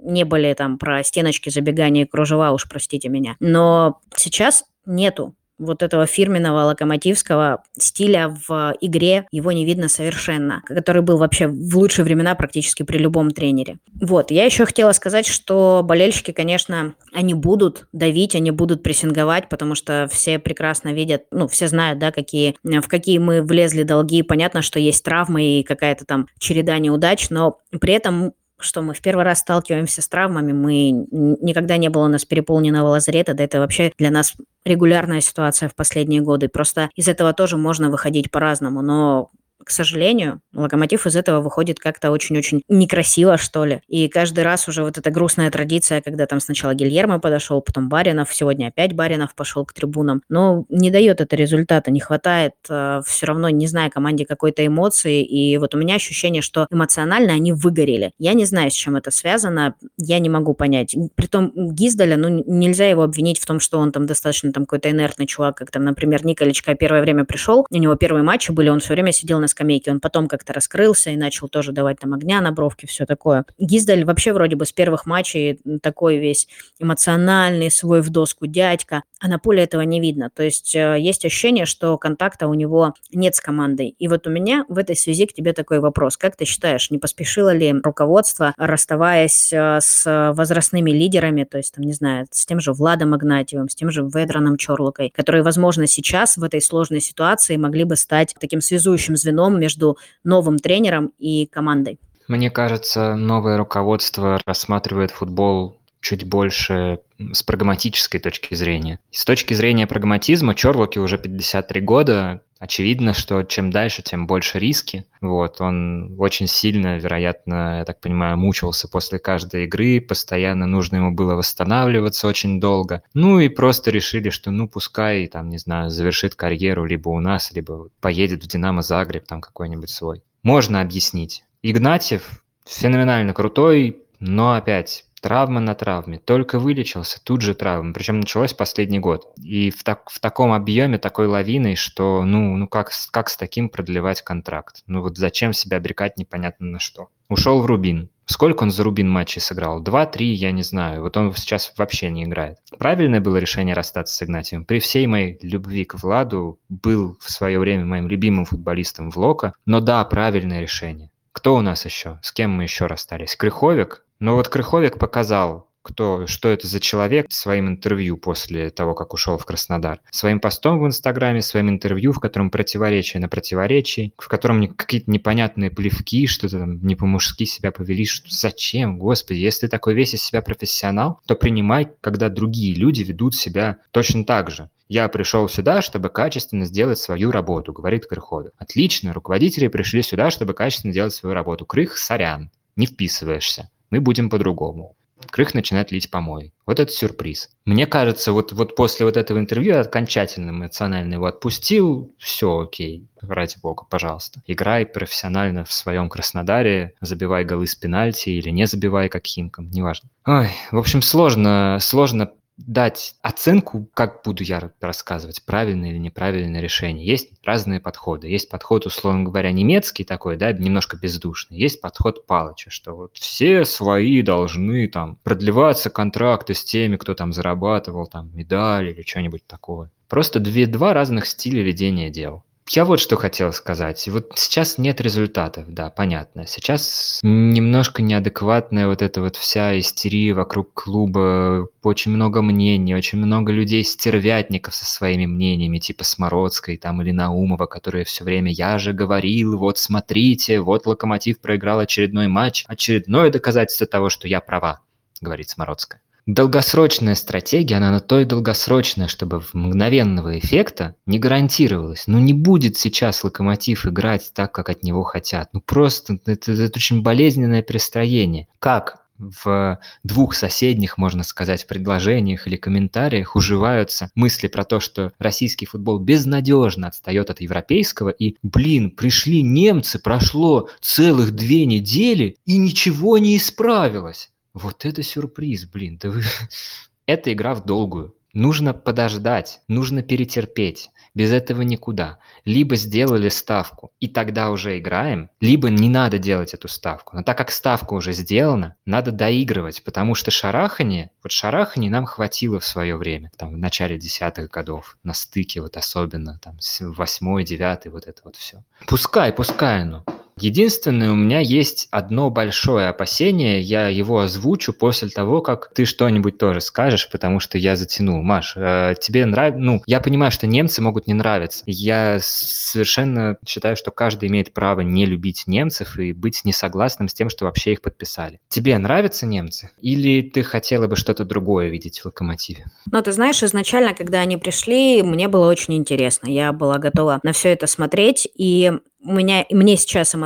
не 0.00 0.24
были 0.24 0.52
там 0.54 0.78
про 0.78 1.02
стеночки, 1.04 1.50
забегания 1.50 2.04
и 2.04 2.06
кружева, 2.06 2.50
уж 2.50 2.68
простите 2.68 3.08
меня. 3.08 3.36
Но 3.40 4.00
сейчас 4.14 4.64
нету 4.86 5.34
вот 5.62 5.82
этого 5.82 6.06
фирменного 6.06 6.64
локомотивского 6.64 7.62
стиля 7.78 8.36
в 8.48 8.74
игре, 8.80 9.26
его 9.30 9.52
не 9.52 9.64
видно 9.64 9.88
совершенно, 9.88 10.62
который 10.66 11.02
был 11.02 11.18
вообще 11.18 11.46
в 11.46 11.76
лучшие 11.76 12.04
времена 12.04 12.34
практически 12.34 12.82
при 12.82 12.98
любом 12.98 13.30
тренере. 13.30 13.78
Вот, 14.00 14.30
я 14.30 14.44
еще 14.44 14.66
хотела 14.66 14.92
сказать, 14.92 15.26
что 15.26 15.82
болельщики, 15.84 16.32
конечно, 16.32 16.94
они 17.12 17.34
будут 17.34 17.86
давить, 17.92 18.34
они 18.34 18.50
будут 18.50 18.82
прессинговать, 18.82 19.48
потому 19.48 19.74
что 19.74 20.08
все 20.10 20.38
прекрасно 20.38 20.92
видят, 20.92 21.24
ну, 21.30 21.48
все 21.48 21.68
знают, 21.68 21.98
да, 21.98 22.10
какие, 22.10 22.56
в 22.62 22.88
какие 22.88 23.18
мы 23.18 23.42
влезли 23.42 23.82
долги. 23.82 24.22
Понятно, 24.22 24.62
что 24.62 24.78
есть 24.78 25.04
травмы 25.04 25.60
и 25.60 25.62
какая-то 25.62 26.04
там 26.04 26.26
череда 26.38 26.78
неудач, 26.78 27.30
но 27.30 27.58
при 27.80 27.94
этом 27.94 28.32
что 28.62 28.82
мы 28.82 28.94
в 28.94 29.00
первый 29.00 29.24
раз 29.24 29.40
сталкиваемся 29.40 30.02
с 30.02 30.08
травмами, 30.08 30.52
мы 30.52 30.90
никогда 30.90 31.76
не 31.76 31.88
было 31.88 32.06
у 32.06 32.08
нас 32.08 32.24
переполненного 32.24 32.88
лазарета, 32.88 33.34
да 33.34 33.44
это 33.44 33.58
вообще 33.60 33.92
для 33.98 34.10
нас 34.10 34.34
регулярная 34.64 35.20
ситуация 35.20 35.68
в 35.68 35.74
последние 35.74 36.20
годы. 36.20 36.48
Просто 36.48 36.90
из 36.94 37.08
этого 37.08 37.32
тоже 37.32 37.56
можно 37.56 37.90
выходить 37.90 38.30
по-разному, 38.30 38.82
но 38.82 39.30
к 39.64 39.70
сожалению, 39.70 40.40
Локомотив 40.54 41.06
из 41.06 41.16
этого 41.16 41.40
выходит 41.40 41.78
как-то 41.78 42.10
очень-очень 42.10 42.62
некрасиво, 42.68 43.38
что 43.38 43.64
ли. 43.64 43.80
И 43.88 44.08
каждый 44.08 44.44
раз 44.44 44.68
уже 44.68 44.82
вот 44.82 44.98
эта 44.98 45.10
грустная 45.10 45.50
традиция, 45.50 46.02
когда 46.02 46.26
там 46.26 46.40
сначала 46.40 46.74
Гильермо 46.74 47.20
подошел, 47.20 47.60
потом 47.60 47.88
Баринов, 47.88 48.34
сегодня 48.34 48.68
опять 48.68 48.92
Баринов 48.92 49.34
пошел 49.34 49.64
к 49.64 49.72
трибунам. 49.72 50.22
Но 50.28 50.64
не 50.68 50.90
дает 50.90 51.20
это 51.20 51.36
результата, 51.36 51.90
не 51.90 52.00
хватает 52.00 52.54
э, 52.68 53.00
все 53.06 53.26
равно, 53.26 53.48
не 53.48 53.66
знаю, 53.66 53.90
команде 53.90 54.26
какой-то 54.26 54.66
эмоции. 54.66 55.22
И 55.22 55.56
вот 55.58 55.74
у 55.74 55.78
меня 55.78 55.94
ощущение, 55.94 56.42
что 56.42 56.66
эмоционально 56.70 57.32
они 57.32 57.52
выгорели. 57.52 58.12
Я 58.18 58.34
не 58.34 58.44
знаю, 58.44 58.70
с 58.70 58.74
чем 58.74 58.96
это 58.96 59.10
связано, 59.10 59.74
я 59.98 60.18
не 60.18 60.28
могу 60.28 60.54
понять. 60.54 60.94
Притом 61.14 61.52
Гиздаля, 61.54 62.16
ну, 62.16 62.42
нельзя 62.46 62.88
его 62.88 63.02
обвинить 63.02 63.38
в 63.38 63.46
том, 63.46 63.60
что 63.60 63.78
он 63.78 63.92
там 63.92 64.06
достаточно 64.06 64.52
там 64.52 64.64
какой-то 64.64 64.90
инертный 64.90 65.26
чувак, 65.26 65.56
как 65.56 65.70
там, 65.70 65.84
например, 65.84 66.24
Николичка 66.24 66.74
первое 66.74 67.00
время 67.00 67.24
пришел, 67.24 67.66
у 67.70 67.76
него 67.76 67.94
первые 67.94 68.22
матчи 68.22 68.50
были, 68.50 68.68
он 68.68 68.80
все 68.80 68.94
время 68.94 69.12
сидел 69.12 69.38
на 69.38 69.48
скамейке. 69.52 69.90
Он 69.90 70.00
потом 70.00 70.28
как-то 70.28 70.52
раскрылся 70.52 71.10
и 71.10 71.16
начал 71.16 71.48
тоже 71.48 71.72
давать 71.72 72.00
там 72.00 72.12
огня 72.14 72.40
на 72.40 72.52
бровке, 72.52 72.86
все 72.86 73.06
такое. 73.06 73.44
Гиздаль 73.58 74.04
вообще 74.04 74.32
вроде 74.32 74.56
бы 74.56 74.66
с 74.66 74.72
первых 74.72 75.06
матчей 75.06 75.60
такой 75.82 76.18
весь 76.18 76.48
эмоциональный, 76.78 77.70
свой 77.70 78.00
в 78.00 78.10
доску 78.10 78.46
дядька, 78.46 79.02
а 79.20 79.28
на 79.28 79.38
поле 79.38 79.62
этого 79.62 79.82
не 79.82 80.00
видно. 80.00 80.30
То 80.34 80.42
есть 80.42 80.74
э, 80.74 80.96
есть 80.98 81.24
ощущение, 81.24 81.64
что 81.64 81.96
контакта 81.96 82.48
у 82.48 82.54
него 82.54 82.94
нет 83.12 83.34
с 83.36 83.40
командой. 83.40 83.94
И 83.98 84.08
вот 84.08 84.26
у 84.26 84.30
меня 84.30 84.64
в 84.68 84.78
этой 84.78 84.96
связи 84.96 85.26
к 85.26 85.32
тебе 85.32 85.52
такой 85.52 85.80
вопрос. 85.80 86.16
Как 86.16 86.36
ты 86.36 86.44
считаешь, 86.44 86.90
не 86.90 86.98
поспешило 86.98 87.54
ли 87.54 87.72
руководство, 87.84 88.54
расставаясь 88.56 89.52
э, 89.52 89.78
с 89.80 90.32
возрастными 90.34 90.90
лидерами, 90.90 91.44
то 91.44 91.58
есть, 91.58 91.74
там, 91.74 91.84
не 91.84 91.92
знаю, 91.92 92.26
с 92.30 92.46
тем 92.46 92.60
же 92.60 92.72
Владом 92.72 93.14
Игнатьевым, 93.14 93.68
с 93.68 93.74
тем 93.74 93.90
же 93.90 94.02
Ведраном 94.02 94.56
Чорлокой, 94.56 95.10
которые, 95.10 95.42
возможно, 95.42 95.86
сейчас 95.86 96.36
в 96.36 96.42
этой 96.42 96.60
сложной 96.60 97.00
ситуации 97.00 97.56
могли 97.56 97.84
бы 97.84 97.96
стать 97.96 98.34
таким 98.40 98.60
связующим 98.60 99.16
звеном 99.16 99.41
звеном 99.42 99.60
между 99.60 99.98
новым 100.24 100.58
тренером 100.58 101.12
и 101.18 101.46
командой? 101.46 101.98
Мне 102.28 102.50
кажется, 102.50 103.16
новое 103.16 103.56
руководство 103.56 104.40
рассматривает 104.46 105.10
футбол 105.10 105.76
чуть 106.00 106.24
больше 106.24 107.00
с 107.32 107.42
прагматической 107.42 108.20
точки 108.20 108.54
зрения. 108.54 108.98
С 109.10 109.24
точки 109.24 109.54
зрения 109.54 109.86
прагматизма, 109.86 110.54
Чорлоке 110.54 111.00
уже 111.00 111.18
53 111.18 111.80
года. 111.80 112.42
Очевидно, 112.62 113.12
что 113.12 113.42
чем 113.42 113.72
дальше, 113.72 114.02
тем 114.02 114.28
больше 114.28 114.60
риски. 114.60 115.04
Вот, 115.20 115.60
он 115.60 116.14
очень 116.16 116.46
сильно, 116.46 116.96
вероятно, 116.96 117.78
я 117.78 117.84
так 117.84 118.00
понимаю, 118.00 118.38
мучился 118.38 118.86
после 118.86 119.18
каждой 119.18 119.64
игры, 119.64 120.00
постоянно 120.00 120.66
нужно 120.68 120.98
ему 120.98 121.10
было 121.10 121.34
восстанавливаться 121.34 122.28
очень 122.28 122.60
долго. 122.60 123.02
Ну 123.14 123.40
и 123.40 123.48
просто 123.48 123.90
решили, 123.90 124.30
что 124.30 124.52
ну 124.52 124.68
пускай, 124.68 125.26
там, 125.26 125.48
не 125.48 125.58
знаю, 125.58 125.90
завершит 125.90 126.36
карьеру 126.36 126.84
либо 126.84 127.08
у 127.08 127.18
нас, 127.18 127.50
либо 127.50 127.88
поедет 128.00 128.44
в 128.44 128.46
Динамо 128.46 128.82
Загреб, 128.82 129.26
там 129.26 129.40
какой-нибудь 129.40 129.90
свой. 129.90 130.22
Можно 130.44 130.80
объяснить. 130.82 131.42
Игнатьев 131.62 132.44
феноменально 132.64 133.34
крутой, 133.34 134.04
но 134.20 134.54
опять 134.54 135.06
Травма 135.22 135.60
на 135.60 135.76
травме. 135.76 136.18
Только 136.18 136.58
вылечился, 136.58 137.22
тут 137.22 137.42
же 137.42 137.54
травма. 137.54 137.92
Причем 137.92 138.18
началось 138.18 138.54
последний 138.54 138.98
год. 138.98 139.32
И 139.40 139.70
в, 139.70 139.84
так, 139.84 140.10
в 140.10 140.18
таком 140.18 140.52
объеме, 140.52 140.98
такой 140.98 141.28
лавиной, 141.28 141.76
что 141.76 142.24
ну, 142.24 142.56
ну 142.56 142.66
как, 142.66 142.90
как 143.12 143.30
с 143.30 143.36
таким 143.36 143.68
продлевать 143.68 144.22
контракт? 144.22 144.82
Ну 144.88 145.00
вот 145.00 145.16
зачем 145.16 145.52
себя 145.52 145.76
обрекать 145.76 146.18
непонятно 146.18 146.66
на 146.66 146.78
что? 146.80 147.08
Ушел 147.28 147.62
в 147.62 147.66
Рубин. 147.66 148.10
Сколько 148.26 148.64
он 148.64 148.72
за 148.72 148.82
Рубин 148.82 149.08
матчей 149.08 149.40
сыграл? 149.40 149.80
Два-три, 149.80 150.32
я 150.32 150.50
не 150.50 150.64
знаю. 150.64 151.02
Вот 151.02 151.16
он 151.16 151.32
сейчас 151.34 151.72
вообще 151.76 152.10
не 152.10 152.24
играет. 152.24 152.58
Правильное 152.76 153.20
было 153.20 153.36
решение 153.36 153.76
расстаться 153.76 154.16
с 154.16 154.22
Игнатием. 154.24 154.64
При 154.64 154.80
всей 154.80 155.06
моей 155.06 155.38
любви 155.42 155.84
к 155.84 156.02
Владу 156.02 156.58
был 156.68 157.16
в 157.20 157.30
свое 157.30 157.60
время 157.60 157.84
моим 157.84 158.08
любимым 158.08 158.44
футболистом 158.44 159.12
в 159.12 159.16
Лока. 159.18 159.54
Но 159.66 159.80
да, 159.80 160.04
правильное 160.04 160.62
решение. 160.62 161.12
Кто 161.30 161.54
у 161.54 161.60
нас 161.62 161.84
еще? 161.84 162.18
С 162.22 162.32
кем 162.32 162.50
мы 162.50 162.64
еще 162.64 162.86
расстались? 162.86 163.36
Крыховик? 163.36 164.04
Но 164.22 164.36
вот 164.36 164.46
Крыховик 164.46 165.00
показал, 165.00 165.68
кто, 165.82 166.28
что 166.28 166.48
это 166.48 166.68
за 166.68 166.78
человек 166.78 167.26
своим 167.32 167.66
интервью 167.66 168.16
после 168.16 168.70
того, 168.70 168.94
как 168.94 169.14
ушел 169.14 169.36
в 169.36 169.44
Краснодар. 169.44 170.00
Своим 170.12 170.38
постом 170.38 170.78
в 170.78 170.86
Инстаграме, 170.86 171.42
своим 171.42 171.68
интервью, 171.70 172.12
в 172.12 172.20
котором 172.20 172.48
противоречие 172.48 173.20
на 173.20 173.28
противоречии, 173.28 174.14
в 174.16 174.28
котором 174.28 174.64
какие-то 174.74 175.10
непонятные 175.10 175.72
плевки, 175.72 176.28
что-то 176.28 176.60
там 176.60 176.86
не 176.86 176.94
по-мужски 176.94 177.46
себя 177.46 177.72
повели. 177.72 178.06
Что, 178.06 178.30
зачем, 178.30 178.96
господи, 178.96 179.38
если 179.38 179.62
ты 179.62 179.70
такой 179.70 179.94
весь 179.94 180.14
из 180.14 180.22
себя 180.22 180.40
профессионал, 180.40 181.20
то 181.26 181.34
принимай, 181.34 181.88
когда 182.00 182.28
другие 182.28 182.76
люди 182.76 183.02
ведут 183.02 183.34
себя 183.34 183.78
точно 183.90 184.24
так 184.24 184.52
же. 184.52 184.70
Я 184.86 185.08
пришел 185.08 185.48
сюда, 185.48 185.82
чтобы 185.82 186.10
качественно 186.10 186.64
сделать 186.64 187.00
свою 187.00 187.32
работу, 187.32 187.72
говорит 187.72 188.06
Крыховик. 188.06 188.52
Отлично, 188.56 189.12
руководители 189.12 189.66
пришли 189.66 190.02
сюда, 190.02 190.30
чтобы 190.30 190.54
качественно 190.54 190.94
делать 190.94 191.12
свою 191.12 191.34
работу. 191.34 191.66
Крых, 191.66 191.98
сорян, 191.98 192.52
не 192.76 192.86
вписываешься 192.86 193.68
мы 193.92 194.00
будем 194.00 194.28
по-другому. 194.30 194.96
Крых 195.30 195.54
начинает 195.54 195.92
лить 195.92 196.10
помой. 196.10 196.52
Вот 196.66 196.80
это 196.80 196.90
сюрприз. 196.90 197.50
Мне 197.64 197.86
кажется, 197.86 198.32
вот, 198.32 198.52
вот 198.52 198.74
после 198.74 199.06
вот 199.06 199.16
этого 199.16 199.38
интервью 199.38 199.74
я 199.74 199.80
окончательно 199.80 200.50
эмоционально 200.50 201.14
его 201.14 201.26
отпустил. 201.26 202.12
Все 202.18 202.60
окей, 202.60 203.06
ради 203.20 203.56
бога, 203.62 203.84
пожалуйста. 203.88 204.42
Играй 204.46 204.84
профессионально 204.84 205.64
в 205.64 205.72
своем 205.72 206.08
Краснодаре, 206.08 206.94
забивай 207.00 207.44
голы 207.44 207.66
с 207.68 207.76
пенальти 207.76 208.30
или 208.30 208.50
не 208.50 208.66
забивай 208.66 209.08
как 209.08 209.26
Химкам, 209.26 209.70
неважно. 209.70 210.08
Ой, 210.26 210.48
в 210.72 210.78
общем, 210.78 211.02
сложно, 211.02 211.78
сложно 211.80 212.32
дать 212.56 213.16
оценку, 213.22 213.88
как 213.94 214.22
буду 214.24 214.44
я 214.44 214.70
рассказывать, 214.80 215.44
правильное 215.44 215.90
или 215.90 215.98
неправильное 215.98 216.60
решение. 216.60 217.06
Есть 217.06 217.30
разные 217.44 217.80
подходы. 217.80 218.28
Есть 218.28 218.50
подход, 218.50 218.86
условно 218.86 219.24
говоря, 219.24 219.52
немецкий 219.52 220.04
такой, 220.04 220.36
да, 220.36 220.52
немножко 220.52 220.96
бездушный. 220.96 221.58
Есть 221.58 221.80
подход 221.80 222.26
Палыча, 222.26 222.70
что 222.70 222.94
вот 222.94 223.16
все 223.16 223.64
свои 223.64 224.22
должны 224.22 224.88
там 224.88 225.16
продлеваться 225.22 225.90
контракты 225.90 226.54
с 226.54 226.64
теми, 226.64 226.96
кто 226.96 227.14
там 227.14 227.32
зарабатывал 227.32 228.06
там 228.06 228.30
медали 228.34 228.92
или 228.92 229.02
что-нибудь 229.02 229.46
такое. 229.46 229.90
Просто 230.08 230.40
две, 230.40 230.66
два 230.66 230.92
разных 230.92 231.26
стиля 231.26 231.62
ведения 231.62 232.10
дел. 232.10 232.44
Я 232.68 232.84
вот 232.84 233.00
что 233.00 233.16
хотел 233.16 233.52
сказать. 233.52 234.08
Вот 234.08 234.32
сейчас 234.36 234.78
нет 234.78 235.00
результатов, 235.00 235.66
да, 235.68 235.90
понятно. 235.90 236.46
Сейчас 236.46 237.20
немножко 237.22 238.02
неадекватная 238.02 238.86
вот 238.86 239.02
эта 239.02 239.20
вот 239.20 239.36
вся 239.36 239.78
истерия 239.78 240.32
вокруг 240.32 240.72
клуба, 240.72 241.68
очень 241.82 242.12
много 242.12 242.40
мнений, 242.40 242.94
очень 242.94 243.18
много 243.18 243.52
людей-стервятников 243.52 244.74
со 244.74 244.86
своими 244.86 245.26
мнениями, 245.26 245.78
типа 245.78 246.04
Смородской 246.04 246.76
там 246.76 247.02
или 247.02 247.10
Наумова, 247.10 247.66
которые 247.66 248.04
все 248.04 248.24
время 248.24 248.52
«я 248.52 248.78
же 248.78 248.92
говорил, 248.92 249.58
вот 249.58 249.78
смотрите, 249.78 250.60
вот 250.60 250.86
Локомотив 250.86 251.40
проиграл 251.40 251.80
очередной 251.80 252.28
матч, 252.28 252.64
очередное 252.68 253.30
доказательство 253.30 253.86
того, 253.86 254.08
что 254.08 254.28
я 254.28 254.40
права», 254.40 254.80
говорит 255.20 255.50
Смородская 255.50 256.00
долгосрочная 256.26 257.14
стратегия, 257.14 257.76
она 257.76 257.90
на 257.90 258.00
то 258.00 258.20
и 258.20 258.24
долгосрочная, 258.24 259.08
чтобы 259.08 259.42
мгновенного 259.52 260.38
эффекта 260.38 260.94
не 261.06 261.18
гарантировалось. 261.18 262.04
Ну 262.06 262.18
не 262.18 262.32
будет 262.32 262.78
сейчас 262.78 263.24
Локомотив 263.24 263.86
играть 263.86 264.30
так, 264.34 264.52
как 264.52 264.68
от 264.68 264.82
него 264.82 265.02
хотят. 265.02 265.50
Ну 265.52 265.60
просто 265.60 266.18
это, 266.26 266.52
это 266.52 266.72
очень 266.76 267.02
болезненное 267.02 267.62
перестроение. 267.62 268.48
Как 268.58 269.02
в 269.22 269.78
двух 270.02 270.34
соседних, 270.34 270.98
можно 270.98 271.22
сказать, 271.22 271.66
предложениях 271.66 272.46
или 272.46 272.56
комментариях 272.56 273.36
уживаются 273.36 274.10
мысли 274.14 274.48
про 274.48 274.64
то, 274.64 274.80
что 274.80 275.12
российский 275.18 275.66
футбол 275.66 275.98
безнадежно 275.98 276.88
отстает 276.88 277.30
от 277.30 277.40
европейского, 277.40 278.08
и, 278.08 278.36
блин, 278.42 278.90
пришли 278.90 279.42
немцы, 279.42 279.98
прошло 279.98 280.68
целых 280.80 281.32
две 281.32 281.66
недели, 281.66 282.36
и 282.46 282.56
ничего 282.56 283.18
не 283.18 283.36
исправилось. 283.36 284.30
Вот 284.54 284.84
это 284.84 285.02
сюрприз, 285.02 285.66
блин. 285.66 285.98
Да 286.00 286.10
вы... 286.10 286.22
Это 287.06 287.32
игра 287.32 287.54
в 287.54 287.64
долгую. 287.64 288.14
Нужно 288.32 288.72
подождать, 288.72 289.60
нужно 289.68 290.02
перетерпеть. 290.02 290.90
Без 291.14 291.30
этого 291.30 291.60
никуда. 291.60 292.18
Либо 292.46 292.74
сделали 292.76 293.28
ставку, 293.28 293.92
и 294.00 294.08
тогда 294.08 294.50
уже 294.50 294.78
играем, 294.78 295.28
либо 295.40 295.68
не 295.68 295.90
надо 295.90 296.16
делать 296.16 296.54
эту 296.54 296.68
ставку. 296.68 297.14
Но 297.16 297.22
так 297.22 297.36
как 297.36 297.50
ставка 297.50 297.92
уже 297.92 298.12
сделана, 298.12 298.76
надо 298.86 299.12
доигрывать, 299.12 299.84
потому 299.84 300.14
что 300.14 300.30
шарахание, 300.30 301.10
вот 301.22 301.30
шарахание 301.30 301.90
нам 301.90 302.06
хватило 302.06 302.60
в 302.60 302.64
свое 302.64 302.96
время, 302.96 303.30
там, 303.36 303.52
в 303.52 303.58
начале 303.58 303.98
десятых 303.98 304.48
годов, 304.48 304.96
на 305.02 305.12
стыке 305.12 305.60
вот 305.60 305.76
особенно, 305.76 306.38
там, 306.38 306.56
восьмой, 306.80 307.44
девятый, 307.44 307.92
вот 307.92 308.06
это 308.06 308.22
вот 308.24 308.36
все. 308.36 308.64
Пускай, 308.86 309.34
пускай 309.34 309.82
оно. 309.82 310.06
Единственное, 310.38 311.10
у 311.10 311.14
меня 311.14 311.40
есть 311.40 311.88
одно 311.90 312.30
большое 312.30 312.88
опасение, 312.88 313.60
я 313.60 313.88
его 313.88 314.20
озвучу 314.20 314.72
после 314.72 315.08
того, 315.08 315.40
как 315.40 315.70
ты 315.74 315.84
что-нибудь 315.84 316.38
тоже 316.38 316.60
скажешь, 316.60 317.08
потому 317.10 317.40
что 317.40 317.58
я 317.58 317.76
затянул. 317.76 318.22
Маш, 318.22 318.54
э, 318.56 318.94
тебе 319.00 319.26
нравится... 319.26 319.60
Ну, 319.60 319.82
я 319.86 320.00
понимаю, 320.00 320.32
что 320.32 320.46
немцы 320.46 320.80
могут 320.80 321.06
не 321.06 321.14
нравиться. 321.14 321.62
Я 321.66 322.18
совершенно 322.20 323.36
считаю, 323.46 323.76
что 323.76 323.90
каждый 323.90 324.28
имеет 324.28 324.52
право 324.52 324.80
не 324.80 325.06
любить 325.06 325.44
немцев 325.46 325.98
и 325.98 326.12
быть 326.12 326.44
несогласным 326.44 327.08
с 327.08 327.14
тем, 327.14 327.28
что 327.28 327.44
вообще 327.44 327.72
их 327.72 327.82
подписали. 327.82 328.40
Тебе 328.48 328.76
нравятся 328.78 329.26
немцы? 329.26 329.70
Или 329.80 330.22
ты 330.22 330.42
хотела 330.42 330.86
бы 330.86 330.96
что-то 330.96 331.24
другое 331.24 331.68
видеть 331.68 332.00
в 332.00 332.06
«Локомотиве»? 332.06 332.66
Ну, 332.90 333.02
ты 333.02 333.12
знаешь, 333.12 333.42
изначально, 333.42 333.94
когда 333.94 334.20
они 334.20 334.36
пришли, 334.36 335.02
мне 335.02 335.28
было 335.28 335.48
очень 335.48 335.74
интересно. 335.74 336.28
Я 336.28 336.52
была 336.52 336.78
готова 336.78 337.20
на 337.22 337.32
все 337.32 337.50
это 337.50 337.66
смотреть, 337.66 338.28
и 338.34 338.72
у 339.04 339.12
меня, 339.12 339.44
мне 339.50 339.76
сейчас 339.76 340.14
эмоционально 340.14 340.21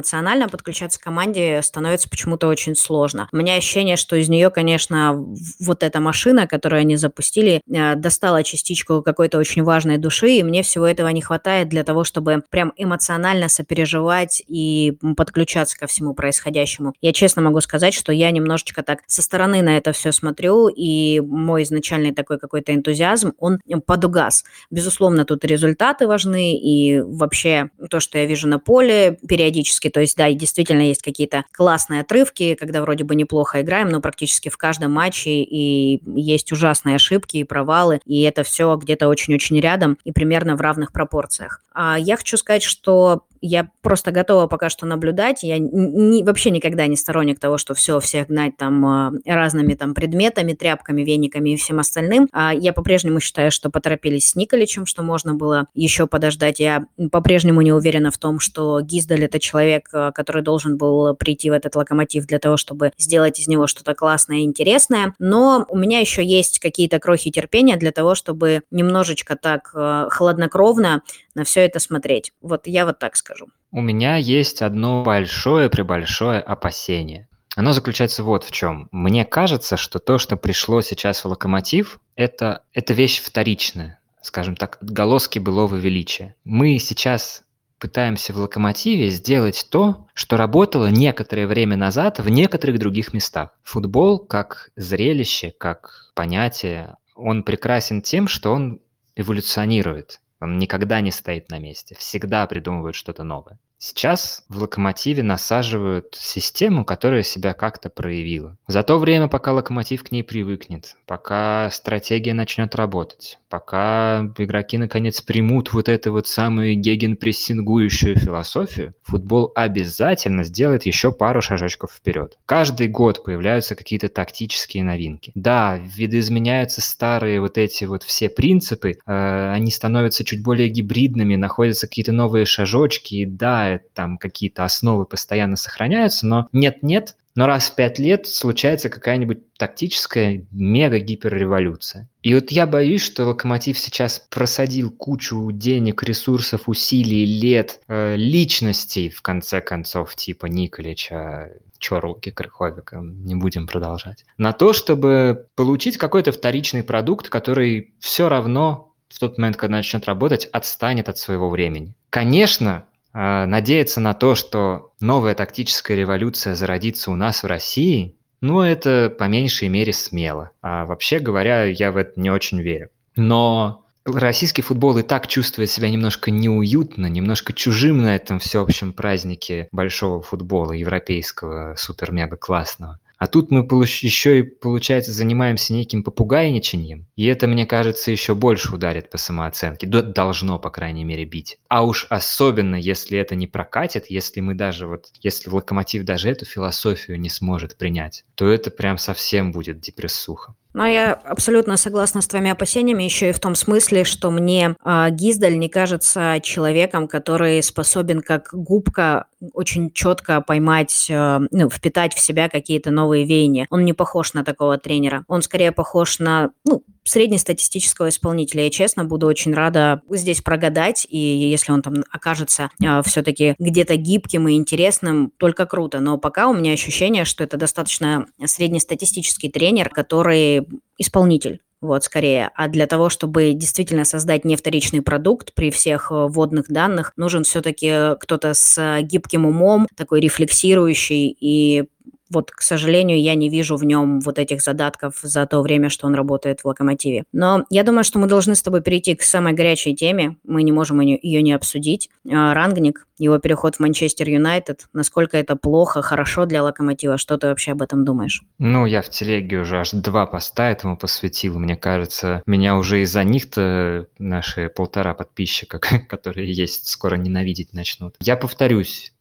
подключаться 0.48 0.98
к 1.00 1.02
команде 1.02 1.60
становится 1.62 2.08
почему-то 2.08 2.48
очень 2.48 2.76
сложно. 2.76 3.28
У 3.32 3.36
меня 3.36 3.54
ощущение, 3.54 3.96
что 3.96 4.16
из 4.16 4.28
нее, 4.28 4.50
конечно, 4.50 5.24
вот 5.60 5.82
эта 5.82 6.00
машина, 6.00 6.46
которую 6.46 6.80
они 6.80 6.96
запустили, 6.96 7.60
э, 7.68 7.94
достала 7.94 8.42
частичку 8.42 9.02
какой-то 9.02 9.38
очень 9.38 9.62
важной 9.62 9.98
души, 9.98 10.30
и 10.30 10.42
мне 10.42 10.62
всего 10.62 10.86
этого 10.86 11.08
не 11.08 11.20
хватает 11.20 11.68
для 11.68 11.84
того, 11.84 12.04
чтобы 12.04 12.42
прям 12.50 12.72
эмоционально 12.76 13.48
сопереживать 13.48 14.42
и 14.46 14.96
подключаться 15.16 15.78
ко 15.78 15.86
всему 15.86 16.14
происходящему. 16.14 16.94
Я 17.00 17.12
честно 17.12 17.42
могу 17.42 17.60
сказать, 17.60 17.94
что 17.94 18.12
я 18.12 18.30
немножечко 18.30 18.82
так 18.82 19.00
со 19.06 19.22
стороны 19.22 19.62
на 19.62 19.76
это 19.76 19.92
все 19.92 20.12
смотрю, 20.12 20.68
и 20.68 21.20
мой 21.20 21.62
изначальный 21.62 22.12
такой 22.12 22.38
какой-то 22.38 22.74
энтузиазм, 22.74 23.32
он 23.38 23.58
подугас. 23.86 24.44
Безусловно, 24.70 25.24
тут 25.24 25.44
результаты 25.44 26.06
важны, 26.06 26.56
и 26.56 27.00
вообще 27.00 27.70
то, 27.90 28.00
что 28.00 28.18
я 28.18 28.26
вижу 28.26 28.48
на 28.48 28.58
поле 28.58 29.18
периодически. 29.26 29.85
То 29.88 30.00
есть, 30.00 30.16
да, 30.16 30.28
и 30.28 30.34
действительно 30.34 30.82
есть 30.82 31.02
какие-то 31.02 31.44
классные 31.52 32.00
отрывки, 32.02 32.54
когда 32.54 32.82
вроде 32.82 33.04
бы 33.04 33.14
неплохо 33.14 33.60
играем, 33.60 33.88
но 33.88 34.00
практически 34.00 34.48
в 34.48 34.56
каждом 34.56 34.92
матче 34.92 35.42
и 35.42 36.00
есть 36.18 36.52
ужасные 36.52 36.96
ошибки 36.96 37.38
и 37.38 37.44
провалы, 37.44 38.00
и 38.06 38.22
это 38.22 38.42
все 38.42 38.76
где-то 38.76 39.08
очень-очень 39.08 39.60
рядом 39.60 39.98
и 40.04 40.12
примерно 40.12 40.56
в 40.56 40.60
равных 40.60 40.92
пропорциях. 40.92 41.62
А 41.72 41.98
я 41.98 42.16
хочу 42.16 42.36
сказать, 42.36 42.62
что 42.62 43.24
я 43.40 43.70
просто 43.82 44.10
готова 44.10 44.46
пока 44.46 44.68
что 44.68 44.86
наблюдать. 44.86 45.42
Я 45.42 45.58
не, 45.58 46.22
вообще 46.22 46.50
никогда 46.50 46.86
не 46.86 46.96
сторонник 46.96 47.38
того, 47.38 47.58
что 47.58 47.74
все 47.74 48.00
всех 48.00 48.28
гнать 48.28 48.56
там 48.56 48.84
а, 48.86 49.12
разными 49.24 49.74
там 49.74 49.94
предметами, 49.94 50.52
тряпками, 50.52 51.02
вениками 51.02 51.50
и 51.50 51.56
всем 51.56 51.78
остальным. 51.78 52.28
А 52.32 52.52
я 52.54 52.72
по-прежнему 52.72 53.20
считаю, 53.20 53.50
что 53.50 53.70
поторопились 53.70 54.30
с 54.30 54.36
Николичем, 54.36 54.86
что 54.86 55.02
можно 55.02 55.34
было 55.34 55.66
еще 55.74 56.06
подождать. 56.06 56.60
Я 56.60 56.86
по-прежнему 57.10 57.62
не 57.62 57.72
уверена 57.72 58.10
в 58.10 58.18
том, 58.18 58.40
что 58.40 58.80
Гиздаль 58.80 59.24
это 59.24 59.38
человек, 59.38 59.88
а, 59.92 60.12
который 60.12 60.42
должен 60.42 60.76
был 60.76 61.14
прийти 61.14 61.50
в 61.50 61.52
этот 61.52 61.76
локомотив 61.76 62.26
для 62.26 62.38
того, 62.38 62.56
чтобы 62.56 62.92
сделать 62.98 63.40
из 63.40 63.48
него 63.48 63.66
что-то 63.66 63.94
классное 63.94 64.38
и 64.38 64.44
интересное. 64.44 65.14
Но 65.18 65.66
у 65.68 65.78
меня 65.78 66.00
еще 66.00 66.24
есть 66.24 66.58
какие-то 66.58 66.98
крохи 66.98 67.30
терпения 67.30 67.76
для 67.76 67.92
того, 67.92 68.14
чтобы 68.14 68.62
немножечко 68.70 69.36
так 69.36 69.72
хладнокровно 70.10 71.02
на 71.36 71.44
все 71.44 71.60
это 71.60 71.78
смотреть. 71.78 72.32
Вот 72.40 72.66
я 72.66 72.86
вот 72.86 72.98
так 72.98 73.14
скажу. 73.14 73.46
У 73.70 73.80
меня 73.80 74.16
есть 74.16 74.62
одно 74.62 75.04
большое-пребольшое 75.04 76.40
опасение. 76.40 77.28
Оно 77.54 77.72
заключается 77.72 78.24
вот 78.24 78.42
в 78.42 78.50
чем. 78.50 78.88
Мне 78.90 79.24
кажется, 79.24 79.76
что 79.76 79.98
то, 79.98 80.18
что 80.18 80.36
пришло 80.36 80.80
сейчас 80.80 81.22
в 81.24 81.28
локомотив, 81.28 82.00
это, 82.16 82.62
это 82.72 82.94
вещь 82.94 83.22
вторичная, 83.22 84.00
скажем 84.22 84.56
так, 84.56 84.78
отголоски 84.80 85.38
былого 85.38 85.76
величия. 85.76 86.34
Мы 86.44 86.78
сейчас 86.78 87.44
пытаемся 87.78 88.32
в 88.32 88.38
локомотиве 88.38 89.10
сделать 89.10 89.66
то, 89.70 90.06
что 90.14 90.38
работало 90.38 90.86
некоторое 90.86 91.46
время 91.46 91.76
назад 91.76 92.18
в 92.18 92.28
некоторых 92.30 92.78
других 92.78 93.12
местах. 93.12 93.50
Футбол 93.62 94.18
как 94.18 94.70
зрелище, 94.76 95.52
как 95.58 96.10
понятие, 96.14 96.96
он 97.14 97.42
прекрасен 97.42 98.00
тем, 98.00 98.26
что 98.26 98.52
он 98.52 98.80
эволюционирует. 99.16 100.20
Он 100.40 100.58
никогда 100.58 101.00
не 101.00 101.10
стоит 101.10 101.50
на 101.50 101.58
месте, 101.58 101.94
всегда 101.94 102.46
придумывает 102.46 102.94
что-то 102.94 103.22
новое. 103.22 103.58
Сейчас 103.78 104.42
в 104.48 104.58
«Локомотиве» 104.58 105.22
насаживают 105.22 106.16
систему, 106.18 106.84
которая 106.84 107.22
себя 107.22 107.52
как-то 107.52 107.90
проявила. 107.90 108.56
За 108.66 108.82
то 108.82 108.98
время, 108.98 109.28
пока 109.28 109.52
«Локомотив» 109.52 110.02
к 110.02 110.10
ней 110.10 110.22
привыкнет, 110.22 110.96
пока 111.06 111.70
стратегия 111.70 112.32
начнет 112.32 112.74
работать, 112.74 113.38
пока 113.50 114.32
игроки 114.38 114.78
наконец 114.78 115.20
примут 115.20 115.74
вот 115.74 115.90
эту 115.90 116.12
вот 116.12 116.26
самую 116.26 116.74
гегенпрессингующую 116.76 118.18
философию, 118.18 118.94
футбол 119.02 119.52
обязательно 119.54 120.44
сделает 120.44 120.86
еще 120.86 121.12
пару 121.12 121.42
шажочков 121.42 121.92
вперед. 121.92 122.38
Каждый 122.46 122.88
год 122.88 123.24
появляются 123.24 123.74
какие-то 123.74 124.08
тактические 124.08 124.84
новинки. 124.84 125.32
Да, 125.34 125.78
видоизменяются 125.78 126.80
старые 126.80 127.42
вот 127.42 127.58
эти 127.58 127.84
вот 127.84 128.04
все 128.04 128.30
принципы, 128.30 128.98
э, 129.06 129.50
они 129.52 129.70
становятся 129.70 130.24
чуть 130.24 130.42
более 130.42 130.68
гибридными, 130.68 131.36
находятся 131.36 131.86
какие-то 131.86 132.12
новые 132.12 132.46
шажочки, 132.46 133.16
и 133.16 133.26
да, 133.26 133.65
там 133.94 134.18
какие-то 134.18 134.64
основы 134.64 135.06
постоянно 135.06 135.56
сохраняются, 135.56 136.26
но 136.26 136.48
нет-нет, 136.52 137.16
но 137.36 137.46
раз 137.46 137.68
в 137.68 137.74
пять 137.74 137.98
лет 137.98 138.26
случается 138.26 138.88
какая-нибудь 138.88 139.52
тактическая 139.58 140.46
мега-гиперреволюция. 140.50 142.08
И 142.22 142.34
вот 142.34 142.50
я 142.50 142.66
боюсь, 142.66 143.02
что 143.02 143.26
Локомотив 143.26 143.78
сейчас 143.78 144.26
просадил 144.30 144.90
кучу 144.90 145.50
денег, 145.52 146.02
ресурсов, 146.02 146.62
усилий, 146.66 147.26
лет, 147.26 147.80
э, 147.88 148.16
личностей, 148.16 149.10
в 149.10 149.20
конце 149.20 149.60
концов, 149.60 150.16
типа 150.16 150.46
Николича, 150.46 151.50
Чорлки, 151.78 152.30
Крыховика, 152.30 153.00
не 153.02 153.34
будем 153.34 153.66
продолжать, 153.66 154.24
на 154.38 154.52
то, 154.52 154.72
чтобы 154.72 155.46
получить 155.54 155.98
какой-то 155.98 156.32
вторичный 156.32 156.82
продукт, 156.82 157.28
который 157.28 157.94
все 158.00 158.30
равно 158.30 158.94
в 159.08 159.18
тот 159.18 159.38
момент, 159.38 159.56
когда 159.56 159.76
начнет 159.76 160.06
работать, 160.06 160.46
отстанет 160.46 161.08
от 161.08 161.18
своего 161.18 161.48
времени. 161.48 161.94
Конечно, 162.10 162.86
надеяться 163.16 164.00
на 164.00 164.12
то, 164.12 164.34
что 164.34 164.92
новая 165.00 165.34
тактическая 165.34 165.96
революция 165.96 166.54
зародится 166.54 167.10
у 167.10 167.16
нас 167.16 167.42
в 167.42 167.46
России, 167.46 168.14
ну, 168.42 168.60
это 168.60 169.14
по 169.18 169.24
меньшей 169.24 169.68
мере 169.68 169.92
смело. 169.94 170.50
А 170.60 170.84
вообще 170.84 171.18
говоря, 171.18 171.64
я 171.64 171.92
в 171.92 171.96
это 171.96 172.20
не 172.20 172.30
очень 172.30 172.60
верю. 172.60 172.90
Но 173.16 173.86
российский 174.04 174.60
футбол 174.60 174.98
и 174.98 175.02
так 175.02 175.26
чувствует 175.26 175.70
себя 175.70 175.90
немножко 175.90 176.30
неуютно, 176.30 177.06
немножко 177.06 177.52
чужим 177.52 178.02
на 178.02 178.14
этом 178.14 178.38
всеобщем 178.38 178.92
празднике 178.92 179.68
большого 179.72 180.20
футбола, 180.20 180.72
европейского, 180.72 181.74
супер-мега-классного. 181.76 183.00
А 183.18 183.26
тут 183.26 183.50
мы 183.50 183.60
еще 183.60 184.40
и, 184.40 184.42
получается, 184.42 185.12
занимаемся 185.12 185.72
неким 185.72 186.02
попугайничанием. 186.02 187.06
И 187.16 187.24
это, 187.26 187.46
мне 187.46 187.66
кажется, 187.66 188.10
еще 188.10 188.34
больше 188.34 188.74
ударит 188.74 189.10
по 189.10 189.16
самооценке. 189.16 189.86
Должно, 189.86 190.58
по 190.58 190.70
крайней 190.70 191.04
мере, 191.04 191.24
бить. 191.24 191.58
А 191.68 191.84
уж 191.84 192.06
особенно, 192.10 192.76
если 192.76 193.18
это 193.18 193.34
не 193.34 193.46
прокатит, 193.46 194.06
если 194.10 194.40
мы 194.40 194.54
даже 194.54 194.86
вот, 194.86 195.06
если 195.22 195.48
Локомотив 195.48 196.04
даже 196.04 196.28
эту 196.28 196.44
философию 196.44 197.18
не 197.18 197.30
сможет 197.30 197.76
принять, 197.76 198.24
то 198.34 198.48
это 198.48 198.70
прям 198.70 198.98
совсем 198.98 199.52
будет 199.52 199.80
депрессуха. 199.80 200.54
Но 200.76 200.86
я 200.86 201.14
абсолютно 201.14 201.78
согласна 201.78 202.20
с 202.20 202.28
твоими 202.28 202.50
опасениями 202.50 203.02
еще 203.02 203.30
и 203.30 203.32
в 203.32 203.40
том 203.40 203.54
смысле, 203.54 204.04
что 204.04 204.30
мне 204.30 204.76
э, 204.84 205.06
Гиздаль 205.10 205.58
не 205.58 205.70
кажется 205.70 206.38
человеком, 206.42 207.08
который 207.08 207.62
способен 207.62 208.20
как 208.20 208.50
губка 208.52 209.24
очень 209.54 209.90
четко 209.90 210.42
поймать, 210.42 211.06
э, 211.08 211.40
ну, 211.50 211.70
впитать 211.70 212.12
в 212.12 212.20
себя 212.20 212.50
какие-то 212.50 212.90
новые 212.90 213.24
веяния. 213.24 213.66
Он 213.70 213.86
не 213.86 213.94
похож 213.94 214.34
на 214.34 214.44
такого 214.44 214.76
тренера. 214.76 215.24
Он 215.28 215.40
скорее 215.40 215.72
похож 215.72 216.18
на, 216.18 216.50
ну, 216.66 216.82
среднестатистического 217.06 218.08
исполнителя. 218.08 218.64
Я, 218.64 218.70
честно, 218.70 219.04
буду 219.04 219.26
очень 219.26 219.54
рада 219.54 220.02
здесь 220.10 220.42
прогадать, 220.42 221.06
и 221.08 221.18
если 221.18 221.72
он 221.72 221.82
там 221.82 222.04
окажется 222.10 222.70
э, 222.82 223.02
все-таки 223.04 223.54
где-то 223.58 223.96
гибким 223.96 224.48
и 224.48 224.54
интересным, 224.54 225.32
только 225.36 225.66
круто. 225.66 226.00
Но 226.00 226.18
пока 226.18 226.48
у 226.48 226.54
меня 226.54 226.72
ощущение, 226.72 227.24
что 227.24 227.44
это 227.44 227.56
достаточно 227.56 228.26
среднестатистический 228.44 229.48
тренер, 229.48 229.88
который 229.90 230.66
исполнитель 230.98 231.60
вот, 231.80 232.04
скорее. 232.04 232.50
А 232.54 232.68
для 232.68 232.86
того, 232.86 233.10
чтобы 233.10 233.52
действительно 233.52 234.04
создать 234.04 234.44
не 234.44 234.56
вторичный 234.56 235.02
продукт 235.02 235.54
при 235.54 235.70
всех 235.70 236.10
э, 236.10 236.14
вводных 236.14 236.68
данных, 236.68 237.12
нужен 237.16 237.44
все-таки 237.44 238.16
кто-то 238.18 238.54
с 238.54 239.00
гибким 239.02 239.46
умом, 239.46 239.86
такой 239.96 240.20
рефлексирующий 240.20 241.36
и 241.38 241.84
вот, 242.30 242.50
к 242.50 242.62
сожалению, 242.62 243.20
я 243.20 243.34
не 243.34 243.48
вижу 243.48 243.76
в 243.76 243.84
нем 243.84 244.20
вот 244.20 244.38
этих 244.38 244.60
задатков 244.60 245.18
за 245.22 245.46
то 245.46 245.62
время, 245.62 245.90
что 245.90 246.06
он 246.06 246.14
работает 246.14 246.60
в 246.60 246.64
«Локомотиве». 246.66 247.24
Но 247.32 247.64
я 247.70 247.82
думаю, 247.82 248.04
что 248.04 248.18
мы 248.18 248.26
должны 248.26 248.54
с 248.54 248.62
тобой 248.62 248.82
перейти 248.82 249.14
к 249.14 249.22
самой 249.22 249.52
горячей 249.52 249.94
теме. 249.94 250.36
Мы 250.44 250.62
не 250.62 250.72
можем 250.72 251.00
ее 251.00 251.42
не 251.42 251.52
обсудить. 251.52 252.10
А, 252.30 252.54
Рангник, 252.54 253.06
его 253.18 253.38
переход 253.38 253.76
в 253.76 253.80
Манчестер 253.80 254.28
Юнайтед. 254.28 254.86
Насколько 254.92 255.36
это 255.38 255.56
плохо, 255.56 256.02
хорошо 256.02 256.46
для 256.46 256.62
«Локомотива? 256.62 257.16
Что 257.18 257.38
ты 257.38 257.46
вообще 257.46 257.72
об 257.72 257.82
этом 257.82 258.04
думаешь? 258.04 258.42
Ну, 258.58 258.86
я 258.86 259.02
в 259.02 259.08
телеге 259.08 259.58
уже 259.58 259.78
аж 259.78 259.90
два 259.92 260.26
поста 260.26 260.70
этому 260.70 260.96
посвятил. 260.96 261.58
Мне 261.58 261.76
кажется, 261.76 262.42
меня 262.46 262.76
уже 262.76 263.02
из-за 263.02 263.24
них-то 263.24 264.06
наши 264.18 264.68
полтора 264.68 265.14
подписчика, 265.14 265.78
которые 266.08 266.52
есть, 266.52 266.88
скоро 266.88 267.16
ненавидеть 267.16 267.72
начнут. 267.72 268.14
Я 268.20 268.36
повторюсь, 268.36 269.12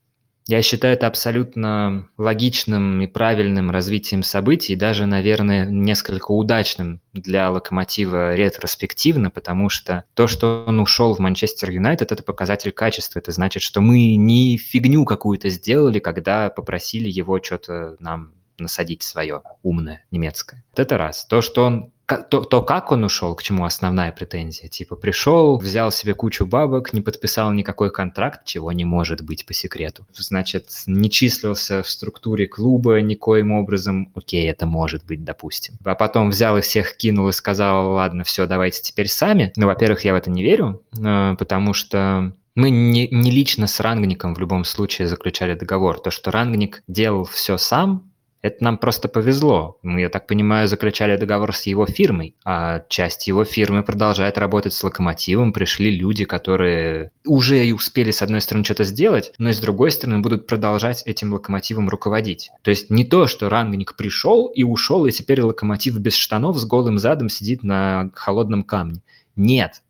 я 0.47 0.61
считаю 0.61 0.93
это 0.93 1.07
абсолютно 1.07 2.07
логичным 2.17 3.01
и 3.01 3.07
правильным 3.07 3.71
развитием 3.71 4.21
событий, 4.21 4.75
даже, 4.75 5.07
наверное, 5.07 5.65
несколько 5.65 6.31
удачным 6.31 7.01
для 7.13 7.49
Локомотива 7.49 8.35
ретроспективно, 8.35 9.31
потому 9.31 9.69
что 9.69 10.03
то, 10.13 10.27
что 10.27 10.63
он 10.67 10.79
ушел 10.79 11.15
в 11.15 11.19
Манчестер 11.19 11.71
Юнайтед, 11.71 12.11
это 12.11 12.21
показатель 12.21 12.71
качества. 12.71 13.19
Это 13.19 13.31
значит, 13.31 13.63
что 13.63 13.81
мы 13.81 14.15
не 14.15 14.57
фигню 14.57 15.03
какую-то 15.05 15.49
сделали, 15.49 15.97
когда 15.97 16.49
попросили 16.49 17.09
его 17.09 17.41
что-то 17.41 17.95
нам 17.99 18.33
насадить 18.59 19.03
свое 19.03 19.41
умное 19.63 20.05
немецкое. 20.11 20.63
Вот 20.71 20.79
это 20.79 20.97
раз. 20.97 21.25
То, 21.25 21.41
что 21.41 21.65
он 21.65 21.91
то, 22.05 22.41
то, 22.41 22.61
как 22.61 22.91
он 22.91 23.03
ушел, 23.03 23.35
к 23.35 23.43
чему 23.43 23.65
основная 23.65 24.11
претензия. 24.11 24.69
Типа 24.69 24.95
пришел, 24.95 25.57
взял 25.57 25.91
себе 25.91 26.13
кучу 26.13 26.45
бабок, 26.45 26.93
не 26.93 27.01
подписал 27.01 27.51
никакой 27.51 27.91
контракт, 27.91 28.45
чего 28.45 28.71
не 28.71 28.85
может 28.85 29.21
быть 29.21 29.45
по 29.45 29.53
секрету. 29.53 30.05
Значит, 30.13 30.69
не 30.85 31.09
числился 31.09 31.81
в 31.83 31.89
структуре 31.89 32.47
клуба 32.47 33.01
никоим 33.01 33.51
образом. 33.51 34.11
Окей, 34.15 34.49
это 34.49 34.65
может 34.65 35.05
быть, 35.05 35.23
допустим. 35.23 35.75
А 35.83 35.95
потом 35.95 36.29
взял 36.29 36.57
и 36.57 36.61
всех 36.61 36.95
кинул 36.97 37.29
и 37.29 37.33
сказал, 37.33 37.93
ладно, 37.93 38.23
все, 38.23 38.45
давайте 38.45 38.81
теперь 38.81 39.07
сами. 39.07 39.51
Ну, 39.55 39.65
во-первых, 39.67 40.05
я 40.05 40.13
в 40.13 40.17
это 40.17 40.29
не 40.29 40.43
верю, 40.43 40.83
э, 40.97 41.35
потому 41.39 41.73
что 41.73 42.33
мы 42.55 42.69
не, 42.69 43.07
не 43.09 43.31
лично 43.31 43.67
с 43.67 43.79
рангником 43.79 44.33
в 44.33 44.39
любом 44.39 44.63
случае 44.63 45.07
заключали 45.07 45.55
договор. 45.55 45.99
То, 45.99 46.09
что 46.09 46.31
рангник 46.31 46.83
делал 46.87 47.25
все 47.25 47.57
сам, 47.57 48.11
это 48.45 48.63
нам 48.63 48.77
просто 48.77 49.07
повезло. 49.07 49.79
Мы, 49.81 50.01
я 50.01 50.09
так 50.09 50.27
понимаю, 50.27 50.67
заключали 50.67 51.17
договор 51.17 51.55
с 51.55 51.63
его 51.63 51.87
фирмой, 51.87 52.35
а 52.45 52.83
часть 52.89 53.27
его 53.27 53.43
фирмы 53.43 53.81
продолжает 53.81 54.37
работать 54.37 54.73
с 54.73 54.83
локомотивом. 54.83 55.51
Пришли 55.51 55.89
люди, 55.89 56.25
которые 56.25 57.11
уже 57.25 57.65
и 57.65 57.71
успели, 57.71 58.11
с 58.11 58.21
одной 58.21 58.41
стороны, 58.41 58.63
что-то 58.63 58.83
сделать, 58.83 59.33
но 59.39 59.49
и 59.49 59.53
с 59.53 59.59
другой 59.59 59.89
стороны 59.89 60.19
будут 60.19 60.45
продолжать 60.45 61.01
этим 61.07 61.33
локомотивом 61.33 61.89
руководить. 61.89 62.51
То 62.61 62.69
есть 62.69 62.91
не 62.91 63.03
то, 63.03 63.25
что 63.25 63.49
рангник 63.49 63.95
пришел 63.95 64.45
и 64.45 64.61
ушел, 64.61 65.07
и 65.07 65.11
теперь 65.11 65.41
локомотив 65.41 65.97
без 65.97 66.15
штанов 66.15 66.59
с 66.59 66.65
голым 66.65 66.99
задом 66.99 67.29
сидит 67.29 67.63
на 67.63 68.11
холодном 68.13 68.63
камне. 68.63 69.01
Нет. 69.35 69.81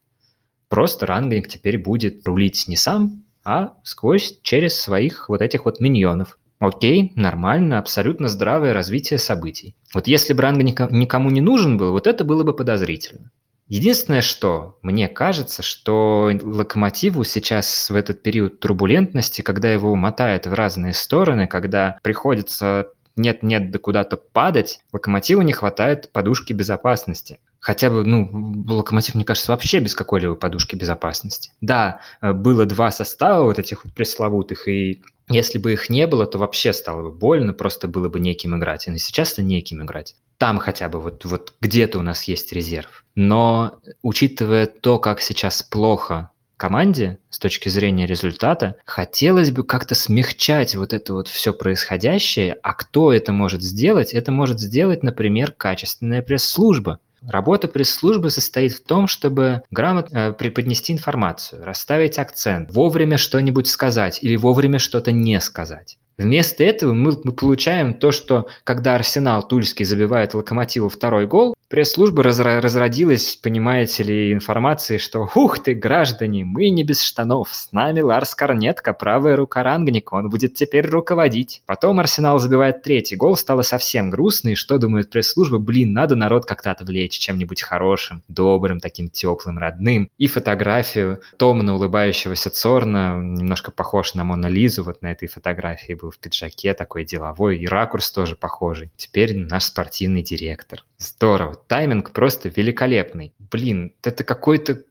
Просто 0.69 1.05
рангник 1.05 1.49
теперь 1.49 1.77
будет 1.77 2.25
рулить 2.25 2.69
не 2.69 2.77
сам, 2.77 3.25
а 3.43 3.73
сквозь 3.83 4.39
через 4.43 4.79
своих 4.79 5.27
вот 5.27 5.41
этих 5.41 5.65
вот 5.65 5.81
миньонов. 5.81 6.37
Окей, 6.65 7.11
нормально, 7.15 7.77
абсолютно 7.77 8.27
здравое 8.27 8.73
развитие 8.73 9.19
событий. 9.19 9.75
Вот 9.93 10.07
если 10.07 10.33
бы 10.33 10.41
ранг 10.41 10.57
никому 10.63 11.29
не 11.29 11.39
нужен 11.39 11.77
был, 11.77 11.91
вот 11.91 12.07
это 12.07 12.23
было 12.23 12.43
бы 12.43 12.55
подозрительно. 12.55 13.29
Единственное, 13.67 14.21
что 14.21 14.79
мне 14.81 15.07
кажется, 15.07 15.61
что 15.61 16.31
локомотиву 16.41 17.23
сейчас 17.23 17.91
в 17.91 17.95
этот 17.95 18.23
период 18.23 18.59
турбулентности, 18.59 19.43
когда 19.43 19.71
его 19.71 19.95
мотает 19.95 20.47
в 20.47 20.53
разные 20.53 20.93
стороны, 20.93 21.45
когда 21.45 21.99
приходится 22.01 22.87
нет-нет 23.15 23.69
да 23.69 23.77
куда-то 23.77 24.17
падать, 24.17 24.79
локомотиву 24.91 25.43
не 25.43 25.53
хватает 25.53 26.11
подушки 26.11 26.51
безопасности. 26.51 27.39
Хотя 27.59 27.89
бы, 27.89 28.03
ну, 28.03 28.63
локомотив, 28.67 29.15
мне 29.15 29.23
кажется, 29.23 29.51
вообще 29.51 29.79
без 29.79 29.95
какой-либо 29.95 30.35
подушки 30.35 30.75
безопасности. 30.75 31.51
Да, 31.61 32.01
э, 32.21 32.33
было 32.33 32.65
два 32.65 32.91
состава 32.91 33.43
вот 33.43 33.57
этих 33.57 33.85
вот 33.85 33.93
пресловутых, 33.93 34.67
и 34.67 35.01
если 35.27 35.57
бы 35.57 35.73
их 35.73 35.89
не 35.89 36.05
было, 36.07 36.25
то 36.25 36.37
вообще 36.37 36.73
стало 36.73 37.03
бы 37.03 37.11
больно, 37.11 37.53
просто 37.53 37.87
было 37.87 38.09
бы 38.09 38.19
неким 38.19 38.57
играть. 38.57 38.87
И 38.87 38.97
сейчас 38.97 39.33
это 39.33 39.43
неким 39.43 39.83
играть. 39.83 40.15
Там 40.37 40.59
хотя 40.59 40.89
бы 40.89 40.99
вот, 40.99 41.25
вот 41.25 41.53
где-то 41.61 41.99
у 41.99 42.01
нас 42.01 42.23
есть 42.23 42.51
резерв. 42.53 43.05
Но 43.15 43.79
учитывая 44.01 44.67
то, 44.67 44.99
как 44.99 45.21
сейчас 45.21 45.63
плохо 45.63 46.31
команде 46.57 47.19
с 47.29 47.39
точки 47.39 47.69
зрения 47.69 48.05
результата, 48.05 48.77
хотелось 48.85 49.51
бы 49.51 49.63
как-то 49.63 49.95
смягчать 49.95 50.75
вот 50.75 50.93
это 50.93 51.13
вот 51.13 51.27
все 51.27 51.53
происходящее. 51.53 52.57
А 52.63 52.73
кто 52.73 53.11
это 53.11 53.31
может 53.31 53.61
сделать? 53.61 54.13
Это 54.13 54.31
может 54.31 54.59
сделать, 54.59 55.03
например, 55.03 55.51
качественная 55.51 56.21
пресс-служба. 56.21 56.99
Работа 57.21 57.67
пресс-службы 57.67 58.29
состоит 58.29 58.73
в 58.73 58.83
том, 58.83 59.07
чтобы 59.07 59.63
грамотно 59.71 60.17
э, 60.17 60.33
преподнести 60.33 60.93
информацию, 60.93 61.63
расставить 61.63 62.19
акцент, 62.19 62.71
вовремя 62.71 63.17
что-нибудь 63.17 63.67
сказать 63.67 64.19
или 64.21 64.35
вовремя 64.35 64.79
что-то 64.79 65.11
не 65.11 65.39
сказать. 65.41 65.97
Вместо 66.17 66.63
этого 66.63 66.93
мы, 66.93 67.17
мы 67.23 67.33
получаем 67.33 67.93
то, 67.93 68.11
что 68.11 68.47
когда 68.63 68.95
Арсенал 68.95 69.45
Тульский 69.47 69.85
забивает 69.85 70.33
Локомотиву 70.33 70.87
второй 70.87 71.27
гол, 71.27 71.55
пресс-служба 71.67 72.23
разра- 72.23 72.61
разродилась, 72.61 73.35
понимаете 73.41 74.03
ли, 74.03 74.31
информацией, 74.31 74.99
что 74.99 75.29
«Ух 75.35 75.59
ты, 75.59 75.73
граждане, 75.73 76.45
мы 76.45 76.69
не 76.69 76.83
без 76.83 77.01
штанов, 77.01 77.49
с 77.51 77.71
нами 77.71 78.01
Ларс 78.01 78.35
Корнетка, 78.35 78.93
правая 78.93 79.35
рука 79.35 79.63
рангника, 79.63 80.13
он 80.13 80.29
будет 80.29 80.53
теперь 80.53 80.87
руководить». 80.87 81.63
Потом 81.65 81.99
Арсенал 81.99 82.39
забивает 82.39 82.81
третий 82.81 83.15
гол, 83.15 83.35
стало 83.35 83.63
совсем 83.63 84.09
грустно, 84.09 84.49
и 84.49 84.55
что 84.55 84.77
думает 84.77 85.09
пресс-служба? 85.09 85.57
Блин, 85.57 85.91
надо 85.91 86.15
народ 86.15 86.45
как-то 86.45 86.71
отвлечь 86.71 87.17
чем-нибудь 87.17 87.61
хорошим, 87.61 88.23
добрым, 88.27 88.79
таким 88.79 89.09
теплым, 89.09 89.57
родным. 89.57 90.09
И 90.17 90.27
фотографию 90.27 91.19
томно 91.37 91.75
улыбающегося 91.75 92.51
Цорна, 92.51 93.19
немножко 93.19 93.71
похож 93.71 94.13
на 94.13 94.23
Мона 94.23 94.47
Лизу 94.47 94.83
вот 94.83 95.01
на 95.01 95.11
этой 95.11 95.27
фотографии 95.27 95.93
был 95.93 96.04
в 96.11 96.17
пиджаке 96.19 96.73
такой 96.73 97.05
деловой, 97.05 97.57
и 97.57 97.67
ракурс 97.67 98.11
тоже 98.11 98.35
похожий. 98.35 98.91
Теперь 98.97 99.35
наш 99.37 99.65
спортивный 99.65 100.21
директор. 100.21 100.83
Здорово. 100.97 101.55
Тайминг 101.55 102.11
просто 102.11 102.49
великолепный. 102.49 103.33
Блин, 103.39 103.93
это 104.03 104.23
какой-то... 104.23 104.83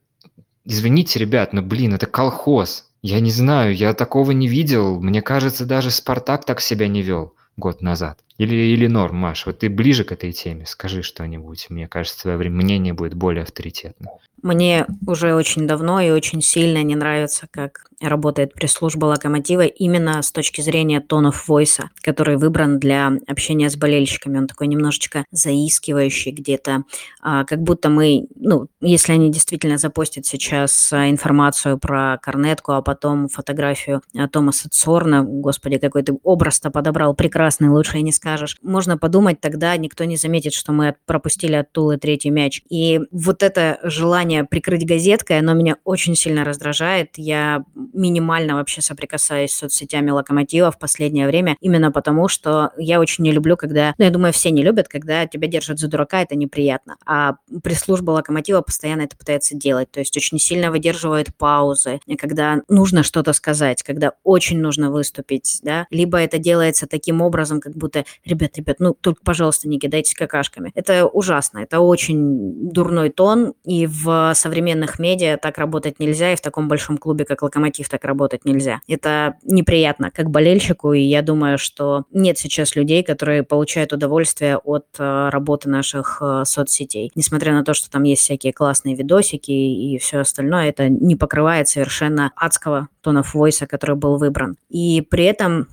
Извините, 0.65 1.19
ребят, 1.19 1.53
но, 1.53 1.63
блин, 1.63 1.95
это 1.95 2.07
колхоз. 2.07 2.91
Я 3.03 3.21
не 3.21 3.31
знаю, 3.31 3.77
я 3.77 3.93
такого 3.93 4.31
не 4.31 4.49
видел. 4.49 4.99
Мне 5.01 5.21
кажется, 5.21 5.67
даже 5.67 5.91
Спартак 5.91 6.47
так 6.47 6.61
себя 6.61 6.89
не 6.89 7.03
вел 7.03 7.35
год 7.57 7.83
назад. 7.83 8.24
Или, 8.37 8.55
или 8.55 8.87
норм, 8.89 9.17
Маш, 9.17 9.47
вот 9.47 9.61
ты 9.61 9.71
ближе 9.71 10.05
к 10.05 10.13
этой 10.13 10.33
теме, 10.33 10.67
скажи 10.67 11.03
что-нибудь. 11.03 11.67
Мне 11.71 11.87
кажется, 11.87 12.23
твое 12.23 12.51
мнение 12.51 12.93
будет 12.93 13.15
более 13.15 13.45
авторитетным. 13.45 14.11
Мне 14.43 14.87
уже 15.07 15.35
очень 15.35 15.67
давно 15.67 16.01
и 16.01 16.11
очень 16.11 16.43
сильно 16.43 16.83
не 16.83 16.97
нравится, 16.97 17.47
как 17.51 17.87
работает 18.01 18.55
пресс-служба 18.55 19.07
«Локомотива» 19.07 19.63
именно 19.63 20.21
с 20.23 20.33
точки 20.33 20.61
зрения 20.61 21.01
тонов 21.01 21.49
войса, 21.49 21.91
который 22.03 22.37
выбран 22.37 22.79
для 22.79 23.13
общения 23.27 23.71
с 23.71 23.77
болельщиками. 23.77 24.39
Он 24.39 24.47
такой 24.47 24.67
немножечко 24.67 25.25
заискивающий 25.31 26.33
где-то, 26.33 26.85
а, 27.23 27.45
как 27.45 27.63
будто 27.63 27.89
мы, 27.89 28.27
ну, 28.37 28.69
если 28.81 29.13
они 29.13 29.31
действительно 29.31 29.79
запостят 29.79 30.27
сейчас 30.27 30.93
информацию 30.93 31.79
про 31.79 32.19
Корнетку, 32.21 32.73
а 32.73 32.83
потом 32.83 33.29
фотографию 33.29 34.03
а, 34.15 34.29
Томаса 34.29 34.69
Цорна, 34.71 35.23
господи, 35.23 35.79
какой 35.79 36.03
ты 36.03 36.19
образ-то 36.23 36.71
подобрал 36.71 37.15
прекрасный, 37.15 37.69
лучше 37.69 37.99
и 37.99 38.03
не 38.03 38.13
скажешь, 38.25 38.57
можно 38.63 38.97
подумать, 38.97 39.39
тогда 39.39 39.77
никто 39.77 40.05
не 40.05 40.17
заметит, 40.17 40.55
что 40.55 40.73
мы 40.73 40.95
пропустили 41.05 41.57
от 41.57 41.71
Тулы 41.73 41.99
третий 41.99 42.31
мяч. 42.31 42.63
И 42.71 43.01
вот 43.11 43.43
это 43.43 43.79
желание 43.83 44.45
прикрыть 44.45 44.87
газеткой, 44.87 45.41
оно 45.41 45.53
меня 45.53 45.77
очень 45.85 46.17
сильно 46.17 46.43
раздражает. 46.43 47.11
Я 47.17 47.65
минимально 47.75 48.55
вообще 48.55 48.81
соприкасаюсь 48.81 49.53
с 49.53 49.59
соцсетями 49.59 50.11
Локомотива 50.11 50.71
в 50.71 50.79
последнее 50.79 51.27
время, 51.27 51.59
именно 51.61 51.93
потому, 51.93 52.29
что 52.29 52.71
я 52.79 52.99
очень 52.99 53.25
не 53.25 53.31
люблю, 53.31 53.59
когда, 53.59 53.95
ну, 53.99 54.07
я 54.07 54.11
думаю, 54.11 54.33
все 54.33 54.51
не 54.51 54.63
любят, 54.63 54.89
когда 54.89 55.27
тебя 55.27 55.47
держат 55.47 55.79
за 55.79 55.89
дурака, 55.89 56.23
это 56.23 56.35
неприятно. 56.35 56.97
А 57.05 57.35
пресс-служба 57.63 58.13
Локомотива 58.13 58.63
постоянно 58.63 59.03
это 59.03 59.19
пытается 59.19 59.55
делать, 59.55 59.91
то 59.91 60.01
есть 60.01 60.17
очень 60.17 60.39
сильно 60.39 60.71
выдерживает 60.71 61.37
паузы, 61.37 62.01
когда 62.19 62.63
нужно 62.71 63.03
что-то 63.03 63.35
сказать, 63.35 63.83
когда 63.83 64.13
очень 64.23 64.61
нужно 64.61 64.91
выступить, 64.91 65.61
да, 65.63 65.87
либо 65.91 66.17
это 66.17 66.39
делается 66.39 66.87
таким 66.87 67.21
образом, 67.21 67.61
как 67.61 67.77
будто, 67.77 68.07
ребят, 68.25 68.57
ребят, 68.57 68.77
ну, 68.79 68.95
только, 68.95 69.21
пожалуйста, 69.25 69.69
не 69.69 69.79
кидайтесь 69.79 70.15
какашками. 70.15 70.73
Это 70.75 71.07
ужасно, 71.07 71.59
это 71.59 71.81
очень 71.81 72.71
дурной 72.71 73.11
тон, 73.11 73.55
и 73.65 73.87
в 73.87 74.33
современных 74.35 74.99
медиа 74.99 75.37
так 75.37 75.59
работать 75.59 75.99
нельзя, 75.99 76.33
и 76.33 76.37
в 76.37 76.41
таком 76.41 76.69
большом 76.69 76.99
клубе, 76.99 77.25
как 77.25 77.43
Локомотив, 77.43 77.89
так 77.89 78.05
работать 78.05 78.45
нельзя. 78.45 78.81
Это 78.89 79.35
неприятно 79.43 80.11
как 80.11 80.31
болельщику, 80.31 80.93
и 80.93 81.01
я 81.01 81.23
думаю, 81.23 81.59
что 81.59 82.05
нет 82.11 82.39
сейчас 82.39 82.77
людей, 82.77 83.03
которые 83.03 83.43
получают 83.43 83.93
удовольствие 83.93 84.59
от 84.59 84.87
э, 84.99 85.29
работы 85.31 85.69
наших 85.69 86.19
э, 86.21 86.43
соцсетей. 86.45 87.11
Несмотря 87.15 87.53
на 87.53 87.65
то, 87.65 87.75
что 87.75 87.91
там 87.91 88.03
есть 88.05 88.23
всякие 88.23 88.53
классные 88.53 88.95
видосики 88.95 89.51
и 89.51 89.99
все 89.99 90.19
остальное, 90.19 90.69
это 90.69 90.89
не 90.89 91.17
покрывает 91.17 91.69
совершенно 91.69 92.33
адского 92.37 92.89
тона 93.01 93.23
войса, 93.23 93.67
который 93.67 93.97
был 93.97 94.17
выбран. 94.17 94.57
И 94.69 95.01
при 95.03 95.25
этом 95.25 95.69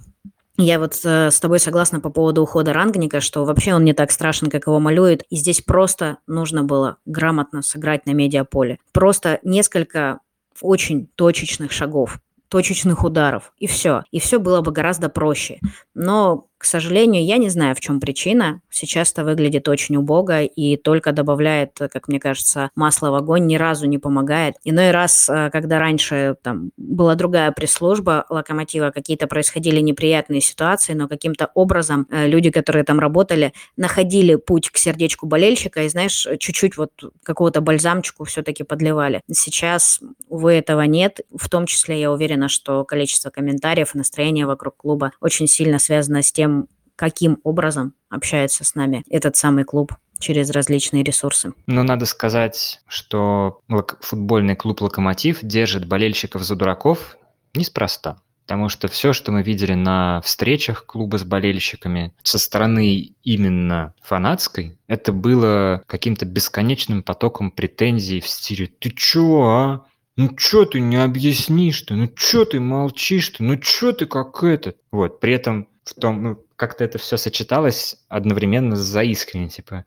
Я 0.58 0.80
вот 0.80 1.00
э, 1.04 1.32
с 1.32 1.40
тобой 1.40 1.60
согласна 1.60 2.00
по 2.00 2.10
поводу 2.10 2.44
ухода 2.44 2.74
Рангника, 2.74 3.22
что 3.22 3.46
вообще 3.46 3.74
он 3.74 3.86
не 3.86 3.94
так 3.94 4.12
страшен, 4.12 4.50
как 4.50 4.68
его 4.68 4.80
малюют. 4.80 5.24
И 5.30 5.38
здесь 5.38 5.62
просто 5.62 6.18
нужно 6.28 6.64
было 6.64 6.98
грамотно 7.06 7.62
сыграть 7.62 8.06
на 8.06 8.12
медиаполе. 8.12 8.80
Просто 8.92 9.40
несколько 9.44 10.20
очень 10.62 11.08
точечных 11.16 11.72
шагов 11.72 12.20
точечных 12.52 13.06
ударов, 13.06 13.54
и 13.60 13.66
все. 13.66 14.04
И 14.12 14.20
все 14.20 14.38
было 14.38 14.60
бы 14.60 14.74
гораздо 14.74 15.08
проще. 15.08 15.62
Но 15.94 16.50
к 16.62 16.66
сожалению, 16.66 17.26
я 17.26 17.38
не 17.38 17.50
знаю, 17.50 17.74
в 17.74 17.80
чем 17.80 18.00
причина. 18.00 18.62
Сейчас 18.70 19.12
это 19.12 19.24
выглядит 19.24 19.68
очень 19.68 19.96
убого 19.96 20.44
и 20.44 20.78
только 20.78 21.12
добавляет, 21.12 21.72
как 21.92 22.08
мне 22.08 22.20
кажется, 22.20 22.70
масло 22.76 23.10
в 23.10 23.16
огонь, 23.16 23.48
ни 23.48 23.56
разу 23.56 23.88
не 23.88 23.98
помогает. 23.98 24.58
Иной 24.64 24.92
раз, 24.92 25.28
э, 25.28 25.50
когда 25.52 25.80
раньше 25.80 26.36
там 26.44 26.70
была 26.78 27.16
другая 27.16 27.52
пресс-служба 27.52 28.28
Локомотива, 28.30 28.92
какие-то 28.92 29.26
происходили 29.26 29.80
неприятные 29.80 30.40
ситуации, 30.40 30.94
но 30.94 31.08
каким-то 31.08 31.50
образом 31.56 32.06
э, 32.12 32.28
люди, 32.28 32.52
которые 32.52 32.84
там 32.84 33.00
работали, 33.00 33.54
находили 33.76 34.36
путь 34.36 34.70
к 34.70 34.78
сердечку 34.78 35.26
болельщика 35.26 35.82
и, 35.82 35.90
знаешь, 35.90 36.28
чуть-чуть 36.38 36.78
вот 36.78 36.92
какого-то 37.24 37.62
бальзамчику 37.62 38.26
все-таки 38.26 38.64
подливали. 38.64 39.22
Сейчас, 39.32 40.00
увы, 40.30 40.54
этого 40.54 40.82
нет. 40.82 41.22
В 41.36 41.50
том 41.50 41.66
числе 41.66 42.00
я 42.00 42.12
уверена, 42.12 42.50
что 42.50 42.86
количество 42.86 43.32
комментариев 43.32 43.96
и 43.96 43.98
настроение 43.98 44.46
вокруг 44.46 44.78
клуба 44.78 45.12
очень 45.20 45.48
сильно 45.48 45.80
связано 45.80 46.22
с 46.22 46.32
тем, 46.32 46.51
тем, 46.52 46.68
каким 46.96 47.40
образом 47.44 47.94
общается 48.10 48.64
с 48.64 48.76
нами 48.76 49.04
этот 49.10 49.36
самый 49.36 49.64
клуб 49.64 49.94
через 50.20 50.52
различные 50.52 51.04
ресурсы. 51.04 51.54
Но 51.66 51.84
надо 51.84 52.06
сказать, 52.06 52.80
что 52.88 53.62
футбольный 54.02 54.56
клуб 54.56 54.82
«Локомотив» 54.82 55.40
держит 55.42 55.88
болельщиков 55.88 56.44
за 56.44 56.56
дураков 56.56 57.18
неспроста. 57.56 58.22
Потому 58.46 58.70
что 58.70 58.88
все, 58.88 59.14
что 59.14 59.32
мы 59.32 59.44
видели 59.44 59.74
на 59.74 60.22
встречах 60.22 60.86
клуба 60.86 61.18
с 61.18 61.24
болельщиками 61.24 62.14
со 62.22 62.38
стороны 62.38 63.14
именно 63.24 63.94
фанатской, 64.04 64.78
это 64.88 65.14
было 65.14 65.84
каким-то 65.88 66.26
бесконечным 66.26 67.02
потоком 67.02 67.50
претензий 67.50 68.20
в 68.20 68.28
стиле 68.28 68.68
«Ты 68.68 68.92
чё, 68.92 69.42
а? 69.44 69.86
Ну 70.18 70.36
чё 70.36 70.66
ты 70.66 70.82
не 70.82 71.02
объяснишь-то? 71.02 71.96
Ну 71.96 72.08
чё 72.10 72.46
ты 72.46 72.60
молчишь-то? 72.60 73.44
Ну 73.44 73.56
чё 73.58 73.94
ты 73.94 74.06
как 74.06 74.44
этот?» 74.44 74.78
Вот, 74.92 75.20
при 75.20 75.34
этом 75.34 75.68
в 75.84 75.94
том, 75.96 76.24
ну, 76.24 76.46
как-то 76.56 76.84
это 76.84 76.98
все 76.98 77.18
сочеталось 77.18 77.98
одновременно 78.08 78.76
с 78.76 78.80
заискренней, 78.80 79.50
типа, 79.50 79.86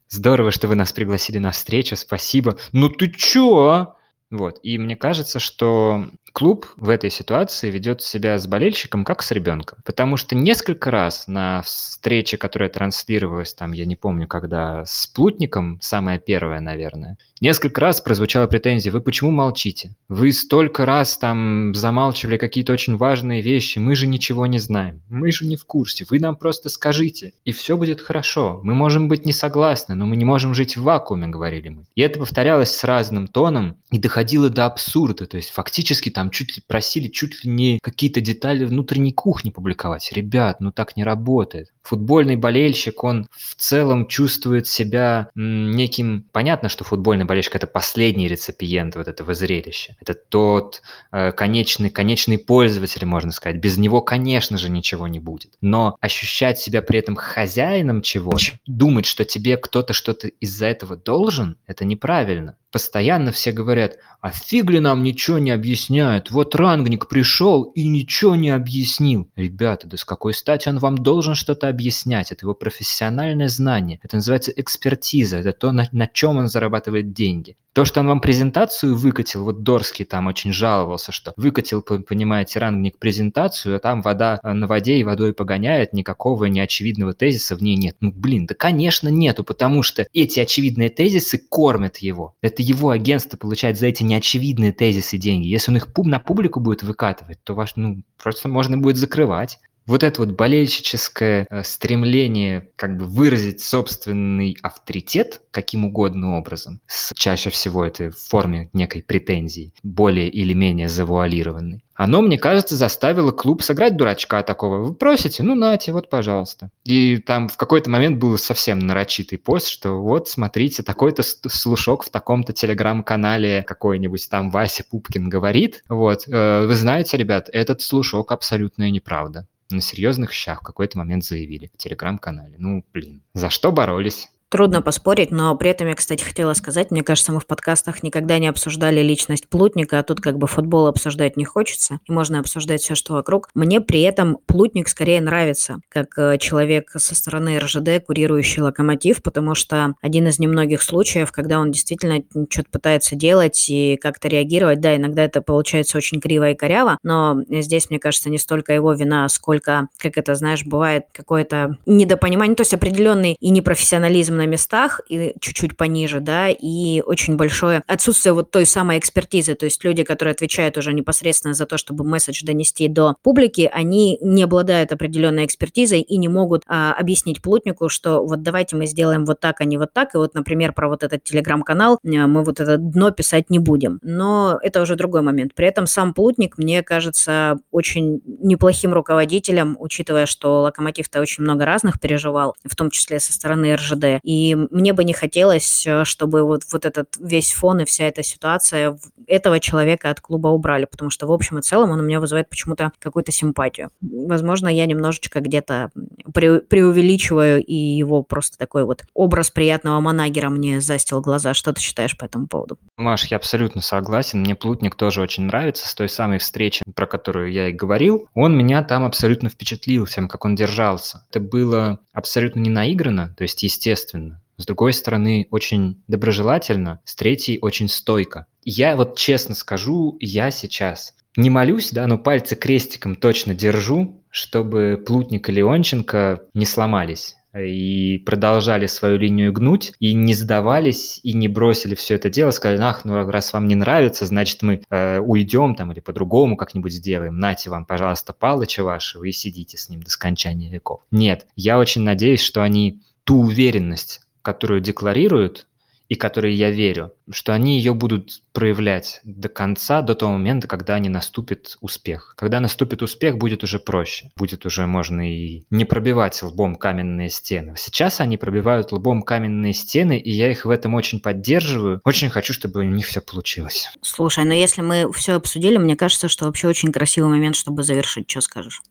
здорово, 0.09 0.51
что 0.51 0.67
вы 0.67 0.75
нас 0.75 0.91
пригласили 0.91 1.37
на 1.37 1.51
встречу, 1.51 1.95
спасибо. 1.95 2.57
Ну 2.71 2.89
ты 2.89 3.09
чё, 3.09 3.67
а? 3.67 3.94
Вот, 4.31 4.59
и 4.63 4.77
мне 4.77 4.95
кажется, 4.95 5.39
что 5.39 6.07
клуб 6.35 6.67
в 6.75 6.89
этой 6.89 7.09
ситуации 7.09 7.71
ведет 7.71 8.01
себя 8.01 8.37
с 8.37 8.45
болельщиком 8.45 9.05
как 9.05 9.23
с 9.23 9.31
ребенком. 9.31 9.79
Потому 9.85 10.17
что 10.17 10.35
несколько 10.35 10.91
раз 10.91 11.27
на 11.27 11.61
встрече, 11.61 12.37
которая 12.37 12.67
транслировалась, 12.69 13.53
там, 13.53 13.71
я 13.71 13.85
не 13.85 13.95
помню, 13.95 14.27
когда 14.27 14.83
с 14.85 15.07
Плутником, 15.07 15.79
самая 15.81 16.19
первая, 16.19 16.59
наверное, 16.59 17.17
несколько 17.39 17.79
раз 17.79 18.01
прозвучала 18.01 18.47
претензия, 18.47 18.91
вы 18.91 18.99
почему 18.99 19.31
молчите? 19.31 19.95
Вы 20.09 20.33
столько 20.33 20.85
раз 20.85 21.17
там 21.17 21.73
замалчивали 21.73 22.37
какие-то 22.37 22.73
очень 22.73 22.97
важные 22.97 23.41
вещи, 23.41 23.79
мы 23.79 23.95
же 23.95 24.05
ничего 24.05 24.45
не 24.45 24.59
знаем, 24.59 25.01
мы 25.07 25.31
же 25.31 25.45
не 25.45 25.55
в 25.55 25.65
курсе, 25.65 26.05
вы 26.09 26.19
нам 26.19 26.35
просто 26.35 26.67
скажите, 26.67 27.31
и 27.45 27.53
все 27.53 27.77
будет 27.77 28.01
хорошо. 28.01 28.59
Мы 28.61 28.73
можем 28.73 29.07
быть 29.07 29.25
не 29.25 29.31
согласны, 29.31 29.95
но 29.95 30.05
мы 30.05 30.17
не 30.17 30.25
можем 30.25 30.53
жить 30.53 30.75
в 30.75 30.83
вакууме, 30.83 31.27
говорили 31.27 31.69
мы. 31.69 31.85
И 31.95 32.01
это 32.01 32.19
повторялось 32.19 32.71
с 32.71 32.83
разным 32.83 33.27
тоном 33.27 33.77
и 33.91 33.99
доходило 34.15 34.49
до 34.49 34.65
абсурда, 34.65 35.27
то 35.27 35.35
есть 35.35 35.49
фактически 35.51 36.09
там 36.09 36.29
чуть 36.29 36.55
ли 36.55 36.63
просили 36.65 37.09
чуть 37.09 37.43
ли 37.43 37.51
не 37.51 37.79
какие-то 37.83 38.21
детали 38.21 38.63
внутренней 38.63 39.11
кухни 39.11 39.49
публиковать. 39.49 40.09
Ребят, 40.13 40.61
ну 40.61 40.71
так 40.71 40.95
не 40.95 41.03
работает. 41.03 41.73
Футбольный 41.83 42.37
болельщик, 42.37 43.03
он 43.03 43.27
в 43.29 43.55
целом 43.55 44.07
чувствует 44.07 44.67
себя 44.67 45.29
неким... 45.35 46.29
Понятно, 46.31 46.69
что 46.69 46.85
футбольный 46.85 47.25
болельщик– 47.25 47.55
это 47.57 47.67
последний 47.67 48.29
реципиент 48.29 48.95
вот 48.95 49.09
этого 49.09 49.33
зрелища. 49.33 49.97
Это 49.99 50.13
тот 50.13 50.81
э, 51.11 51.33
конечный, 51.33 51.89
конечный 51.89 52.37
пользователь, 52.37 53.05
можно 53.05 53.33
сказать. 53.33 53.57
Без 53.57 53.77
него, 53.77 54.01
конечно 54.01 54.57
же, 54.57 54.69
ничего 54.69 55.09
не 55.09 55.19
будет. 55.19 55.51
Но 55.59 55.97
ощущать 55.99 56.57
себя 56.57 56.81
при 56.81 56.99
этом 56.99 57.17
хозяином 57.17 58.01
чего, 58.01 58.37
думать, 58.65 59.05
что 59.05 59.25
тебе 59.25 59.57
кто-то 59.57 59.91
что-то 59.91 60.29
из-за 60.29 60.67
этого 60.67 60.95
должен, 60.95 61.57
это 61.67 61.83
неправильно 61.83 62.55
постоянно 62.75 63.31
все 63.31 63.53
говорят, 63.53 63.99
а 64.19 64.31
фиг 64.31 64.69
ли 64.69 64.81
нам 64.81 65.01
ничего 65.01 65.37
не 65.37 65.51
объясняют, 65.51 66.29
вот 66.29 66.55
рангник 66.55 67.07
пришел 67.07 67.63
и 67.63 67.87
ничего 67.87 68.35
не 68.35 68.49
объяснил. 68.49 69.29
Ребята, 69.37 69.87
да 69.87 69.95
с 69.95 70.03
какой 70.03 70.33
стати 70.33 70.67
он 70.67 70.79
вам 70.79 70.97
должен 70.97 71.35
что-то 71.35 71.69
объяснять? 71.69 72.33
Это 72.33 72.43
его 72.43 72.53
профессиональное 72.53 73.47
знание, 73.47 74.01
это 74.03 74.17
называется 74.17 74.51
экспертиза, 74.51 75.37
это 75.37 75.53
то, 75.53 75.71
на, 75.71 75.87
на 75.93 76.07
чем 76.07 76.35
он 76.35 76.49
зарабатывает 76.49 77.13
деньги. 77.13 77.55
То, 77.75 77.83
что 77.83 77.99
он 77.99 78.07
вам 78.07 78.21
презентацию 78.21 78.95
выкатил, 78.95 79.43
вот 79.43 79.63
Дорский 79.63 80.05
там 80.05 80.27
очень 80.27 80.53
жаловался, 80.53 81.11
что 81.11 81.33
выкатил, 81.35 81.81
понимаете, 81.81 82.59
рангник 82.59 82.97
презентацию, 82.97 83.75
а 83.75 83.79
там 83.79 84.01
вода 84.01 84.39
э, 84.41 84.53
на 84.53 84.65
воде 84.65 84.97
и 84.97 85.03
водой 85.03 85.33
погоняет, 85.33 85.91
никакого 85.91 86.45
неочевидного 86.45 87.13
тезиса 87.13 87.53
в 87.57 87.61
ней 87.61 87.75
нет. 87.75 87.97
Ну, 87.99 88.13
блин, 88.15 88.45
да, 88.45 88.55
конечно, 88.55 89.09
нету, 89.09 89.43
потому 89.43 89.83
что 89.83 90.07
эти 90.13 90.39
очевидные 90.39 90.89
тезисы 90.89 91.37
кормят 91.37 91.97
его. 91.97 92.33
Это 92.41 92.63
его 92.65 92.89
агентство 92.89 93.37
получает 93.37 93.77
за 93.77 93.87
эти 93.87 94.03
неочевидные 94.03 94.71
тезисы 94.71 95.17
деньги. 95.17 95.47
Если 95.47 95.71
он 95.71 95.77
их 95.77 95.87
на 95.95 96.19
публику 96.19 96.59
будет 96.59 96.83
выкатывать, 96.83 97.43
то 97.43 97.53
ваш, 97.53 97.75
ну, 97.75 98.03
просто 98.21 98.47
можно 98.49 98.77
будет 98.77 98.97
закрывать 98.97 99.59
вот 99.85 100.03
это 100.03 100.21
вот 100.21 100.31
болельщическое 100.31 101.47
э, 101.49 101.63
стремление 101.63 102.69
как 102.75 102.97
бы 102.97 103.05
выразить 103.05 103.61
собственный 103.61 104.57
авторитет 104.61 105.41
каким 105.51 105.85
угодно 105.85 106.37
образом, 106.37 106.81
с, 106.85 107.13
чаще 107.15 107.49
всего 107.49 107.85
это 107.85 108.11
в 108.11 108.17
форме 108.17 108.69
некой 108.73 109.01
претензии, 109.03 109.73
более 109.83 110.27
или 110.29 110.53
менее 110.53 110.89
завуалированной, 110.89 111.85
оно, 111.95 112.21
мне 112.21 112.37
кажется, 112.37 112.75
заставило 112.75 113.31
клуб 113.31 113.63
сыграть 113.63 113.95
дурачка 113.95 114.43
такого. 114.43 114.79
Вы 114.79 114.93
просите, 114.93 115.43
ну 115.43 115.55
нате, 115.55 115.93
вот, 115.93 116.09
пожалуйста. 116.09 116.69
И 116.83 117.19
там 117.19 117.47
в 117.47 117.55
какой-то 117.55 117.89
момент 117.89 118.19
был 118.19 118.37
совсем 118.37 118.79
нарочитый 118.79 119.37
пост, 119.37 119.69
что 119.69 120.01
вот, 120.01 120.27
смотрите, 120.27 120.83
такой-то 120.83 121.23
слушок 121.23 122.03
в 122.03 122.09
таком-то 122.09 122.51
телеграм-канале 122.51 123.63
какой-нибудь 123.63 124.29
там 124.29 124.51
Вася 124.51 124.83
Пупкин 124.83 125.29
говорит. 125.29 125.85
Вот, 125.87 126.27
э, 126.27 126.65
вы 126.67 126.75
знаете, 126.75 127.15
ребят, 127.15 127.49
этот 127.53 127.81
слушок 127.81 128.33
абсолютная 128.33 128.89
неправда 128.89 129.47
на 129.69 129.81
серьезных 129.81 130.31
щах 130.31 130.61
в 130.61 130.63
какой-то 130.63 130.97
момент 130.97 131.23
заявили 131.23 131.71
в 131.73 131.77
телеграм-канале. 131.77 132.55
Ну, 132.57 132.85
блин, 132.93 133.23
за 133.33 133.49
что 133.49 133.71
боролись? 133.71 134.29
Трудно 134.49 134.83
поспорить, 134.83 135.31
но 135.31 135.55
при 135.55 135.71
этом 135.71 135.87
я, 135.87 135.95
кстати, 135.95 136.23
хотела 136.23 136.53
сказать, 136.53 136.91
мне 136.91 137.01
кажется, 137.03 137.31
мы 137.31 137.39
в 137.39 137.47
подкастах 137.47 138.03
никогда 138.03 138.37
не 138.37 138.47
обсуждали 138.47 139.01
личность 139.01 139.49
Плутника, 139.49 139.97
а 139.97 140.03
тут 140.03 140.21
как 140.21 140.37
бы 140.37 140.45
футбол 140.45 140.85
обсуждать 140.85 141.35
не 141.35 141.45
хочется, 141.45 141.99
и 142.07 142.11
можно 142.11 142.39
обсуждать 142.39 142.81
все, 142.81 142.93
что 142.93 143.13
вокруг. 143.13 143.49
Мне 143.55 143.81
при 143.81 144.01
этом 144.01 144.37
Плутник 144.45 144.87
скорее 144.87 145.19
нравится, 145.19 145.79
как 145.89 146.17
э, 146.17 146.37
человек 146.37 146.91
со 146.95 147.15
стороны 147.15 147.57
РЖД, 147.57 148.05
курирующий 148.05 148.61
локомотив, 148.61 149.23
потому 149.23 149.55
что 149.55 149.95
один 150.01 150.27
из 150.27 150.37
немногих 150.37 150.83
случаев, 150.83 151.31
когда 151.31 151.59
он 151.59 151.71
действительно 151.71 152.21
что-то 152.49 152.69
пытается 152.69 153.15
делать 153.15 153.65
и 153.67 153.97
как-то 153.97 154.27
реагировать, 154.27 154.79
да, 154.79 154.95
иногда 154.95 155.23
это 155.23 155.41
получается 155.41 155.97
очень 155.97 156.21
криво 156.21 156.51
и 156.51 156.55
коряво, 156.55 156.99
но 157.01 157.41
здесь, 157.49 157.89
мне 157.89 157.97
кажется, 157.97 158.29
не 158.29 158.37
столько 158.37 158.73
его 158.73 158.93
вина, 158.93 159.27
сколько, 159.27 159.87
как 159.97 160.17
это, 160.17 160.35
знаешь, 160.35 160.63
бывает 160.63 161.05
какое-то 161.11 161.77
недопонимание, 161.87 162.55
то 162.55 162.61
есть 162.61 162.75
определенный 162.75 163.35
и 163.39 163.49
непрофессионализм 163.49 164.35
на 164.45 164.49
местах 164.49 165.01
и 165.09 165.33
чуть-чуть 165.39 165.75
пониже, 165.75 166.19
да, 166.19 166.49
и 166.49 167.01
очень 167.01 167.35
большое 167.35 167.83
отсутствие 167.87 168.33
вот 168.33 168.51
той 168.51 168.65
самой 168.65 168.99
экспертизы, 168.99 169.55
то 169.55 169.65
есть 169.65 169.83
люди, 169.83 170.03
которые 170.03 170.33
отвечают 170.33 170.77
уже 170.77 170.93
непосредственно 170.93 171.53
за 171.53 171.65
то, 171.65 171.77
чтобы 171.77 172.03
месседж 172.03 172.43
донести 172.43 172.87
до 172.87 173.15
публики, 173.23 173.69
они 173.71 174.17
не 174.21 174.43
обладают 174.43 174.91
определенной 174.91 175.45
экспертизой 175.45 176.01
и 176.01 176.17
не 176.17 176.27
могут 176.27 176.63
а, 176.67 176.93
объяснить 176.93 177.41
плутнику, 177.41 177.89
что 177.89 178.25
вот 178.25 178.43
давайте 178.43 178.75
мы 178.75 178.85
сделаем 178.85 179.25
вот 179.25 179.39
так, 179.39 179.61
а 179.61 179.65
не 179.65 179.77
вот 179.77 179.93
так, 179.93 180.15
и 180.15 180.17
вот, 180.17 180.33
например, 180.33 180.73
про 180.73 180.87
вот 180.87 181.03
этот 181.03 181.23
телеграм-канал 181.23 181.99
э, 182.03 182.07
мы 182.27 182.43
вот 182.43 182.59
это 182.59 182.77
дно 182.77 183.11
писать 183.11 183.49
не 183.49 183.59
будем. 183.59 183.99
Но 184.01 184.59
это 184.61 184.81
уже 184.81 184.95
другой 184.95 185.21
момент. 185.21 185.53
При 185.55 185.67
этом 185.67 185.87
сам 185.87 186.13
плутник, 186.13 186.57
мне 186.57 186.83
кажется, 186.83 187.59
очень 187.71 188.21
неплохим 188.25 188.93
руководителем, 188.93 189.75
учитывая, 189.79 190.25
что 190.25 190.61
Локомотив-то 190.61 191.19
очень 191.21 191.43
много 191.43 191.65
разных 191.65 191.99
переживал, 191.99 192.55
в 192.63 192.75
том 192.75 192.89
числе 192.89 193.19
со 193.19 193.33
стороны 193.33 193.75
РЖД, 193.75 194.19
И 194.25 194.55
мне 194.55 194.93
бы 194.93 195.03
не 195.03 195.13
хотелось, 195.13 195.85
э, 195.85 196.03
чтобы 196.03 196.43
вот, 196.43 196.63
вот 196.71 196.85
этот 196.85 197.15
весь 197.19 197.53
фон 197.53 197.81
и 197.81 197.85
вся 197.85 198.05
эта 198.05 198.23
ситуация 198.23 198.97
этого 199.27 199.59
человека 199.59 200.09
от 200.09 200.19
клуба 200.19 200.47
убрали, 200.47 200.85
потому 200.85 201.11
что 201.11 201.27
в 201.27 201.31
общем 201.31 201.59
и 201.59 201.61
целом 201.61 201.91
он 201.91 201.99
у 201.99 202.03
меня 202.03 202.19
вызывает 202.19 202.49
почему-то 202.49 202.91
какую-то 202.99 203.31
симпатию. 203.31 203.91
Возможно, 204.01 204.67
я 204.67 204.87
немножечко 204.87 205.41
где-то 205.41 205.91
пре 206.33 206.59
преувеличиваю, 206.59 207.63
и 207.63 207.75
его 207.75 208.23
просто 208.23 208.57
такой 208.57 208.85
вот 208.85 209.03
образ 209.13 209.51
приятного 209.51 209.99
манагера 209.99 210.49
мне 210.49 210.81
застил 210.81 211.21
глаза. 211.21 211.53
Что 211.53 211.71
ты 211.71 211.81
считаешь 211.81 212.17
по 212.17 212.25
этому 212.25 212.47
поводу? 212.47 212.79
Маш, 212.97 213.25
я 213.27 213.37
абсолютно 213.37 213.81
согласен. 213.81 214.39
Мне 214.39 214.55
Плутник 214.55 214.95
тоже 214.95 215.21
очень 215.21 215.43
нравится. 215.43 215.87
С 215.87 215.93
той 215.93 216.09
самой 216.09 216.39
встречи, 216.39 216.83
про 216.95 217.05
которую 217.05 217.51
я 217.51 217.69
и 217.69 217.73
говорил, 217.73 218.27
он 218.33 218.57
меня 218.57 218.83
там 218.83 219.05
абсолютно 219.05 219.49
впечатлил 219.49 220.07
тем, 220.07 220.27
как 220.27 220.45
он 220.45 220.55
держался. 220.55 221.23
Это 221.29 221.39
было 221.39 221.99
абсолютно 222.15 222.61
не 222.61 222.69
наиграно, 222.69 223.33
то 223.37 223.43
есть 223.43 223.61
естественно. 223.61 224.14
С 224.57 224.65
другой 224.65 224.93
стороны, 224.93 225.47
очень 225.51 226.03
доброжелательно, 226.07 227.01
с 227.03 227.15
третьей 227.15 227.59
очень 227.61 227.89
стойко. 227.89 228.47
Я 228.63 228.95
вот 228.95 229.17
честно 229.17 229.55
скажу, 229.55 230.17
я 230.19 230.51
сейчас 230.51 231.13
не 231.37 231.49
молюсь, 231.49 231.91
да, 231.91 232.07
но 232.07 232.17
пальцы 232.17 232.55
крестиком 232.55 233.15
точно 233.15 233.53
держу, 233.53 234.23
чтобы 234.29 235.03
Плутник 235.05 235.49
и 235.49 235.51
Леонченко 235.51 236.43
не 236.53 236.65
сломались 236.65 237.35
и 237.57 238.21
продолжали 238.25 238.87
свою 238.87 239.17
линию 239.17 239.53
гнуть, 239.53 239.93
и 239.99 240.13
не 240.13 240.33
сдавались, 240.33 241.19
и 241.23 241.33
не 241.33 241.47
бросили 241.47 241.95
все 241.95 242.15
это 242.15 242.29
дело, 242.29 242.51
сказали, 242.51 242.81
ах, 242.81 243.05
ну 243.05 243.29
раз 243.29 243.53
вам 243.53 243.67
не 243.67 243.75
нравится, 243.75 244.25
значит 244.25 244.61
мы 244.61 244.81
э, 244.89 245.19
уйдем 245.19 245.75
там 245.75 245.91
или 245.91 245.99
по-другому 245.99 246.57
как-нибудь 246.57 246.93
сделаем, 246.93 247.39
нате 247.39 247.69
вам, 247.69 247.85
пожалуйста, 247.85 248.33
Палыча 248.33 248.83
вашего 248.83 249.23
и 249.23 249.31
сидите 249.31 249.77
с 249.77 249.89
ним 249.89 250.03
до 250.03 250.09
скончания 250.09 250.69
веков. 250.69 251.01
Нет, 251.11 251.47
я 251.55 251.79
очень 251.79 252.01
надеюсь, 252.01 252.41
что 252.41 252.61
они 252.61 253.01
ту 253.23 253.41
уверенность, 253.41 254.21
которую 254.45 254.79
декларируют, 254.79 255.65
и 256.07 256.15
которой 256.15 256.53
я 256.53 256.69
верю, 256.69 257.13
что 257.31 257.53
они 257.53 257.77
ее 257.77 257.93
будут 257.93 258.41
проявлять 258.53 259.21
до 259.23 259.49
конца, 259.49 260.03
до 260.03 260.13
того 260.13 260.33
момента, 260.33 260.67
когда 260.67 260.99
не 260.99 261.09
наступит 261.09 261.77
успех. 261.81 262.35
Когда 262.37 262.59
наступит 262.59 263.01
успех, 263.01 263.37
будет 263.37 263.63
уже 263.63 263.79
проще. 263.79 264.29
Будет 264.35 264.67
уже 264.67 264.85
можно 264.85 265.27
и 265.27 265.63
не 265.71 265.83
пробивать 265.83 266.41
лбом 266.43 266.75
каменные 266.75 267.29
стены. 267.29 267.73
Сейчас 267.77 268.21
они 268.21 268.37
пробивают 268.37 268.91
лбом 268.91 269.23
каменные 269.23 269.73
стены, 269.73 270.19
и 270.19 270.29
я 270.29 270.51
их 270.51 270.65
в 270.65 270.69
этом 270.69 270.93
очень 270.93 271.19
поддерживаю. 271.19 272.01
Очень 272.03 272.29
хочу, 272.29 272.53
чтобы 272.53 272.81
у 272.81 272.83
них 272.83 273.07
все 273.07 273.21
получилось. 273.21 273.89
Слушай, 274.01 274.45
но 274.45 274.53
если 274.53 274.81
мы 274.81 275.11
все 275.11 275.33
обсудили, 275.33 275.77
мне 275.77 275.95
кажется, 275.95 276.29
что 276.29 276.45
вообще 276.45 276.67
очень 276.67 276.91
красивый 276.91 277.31
момент, 277.31 277.55
чтобы 277.55 277.83
завершить. 277.83 278.29
Что 278.29 278.41
скажешь? 278.41 278.81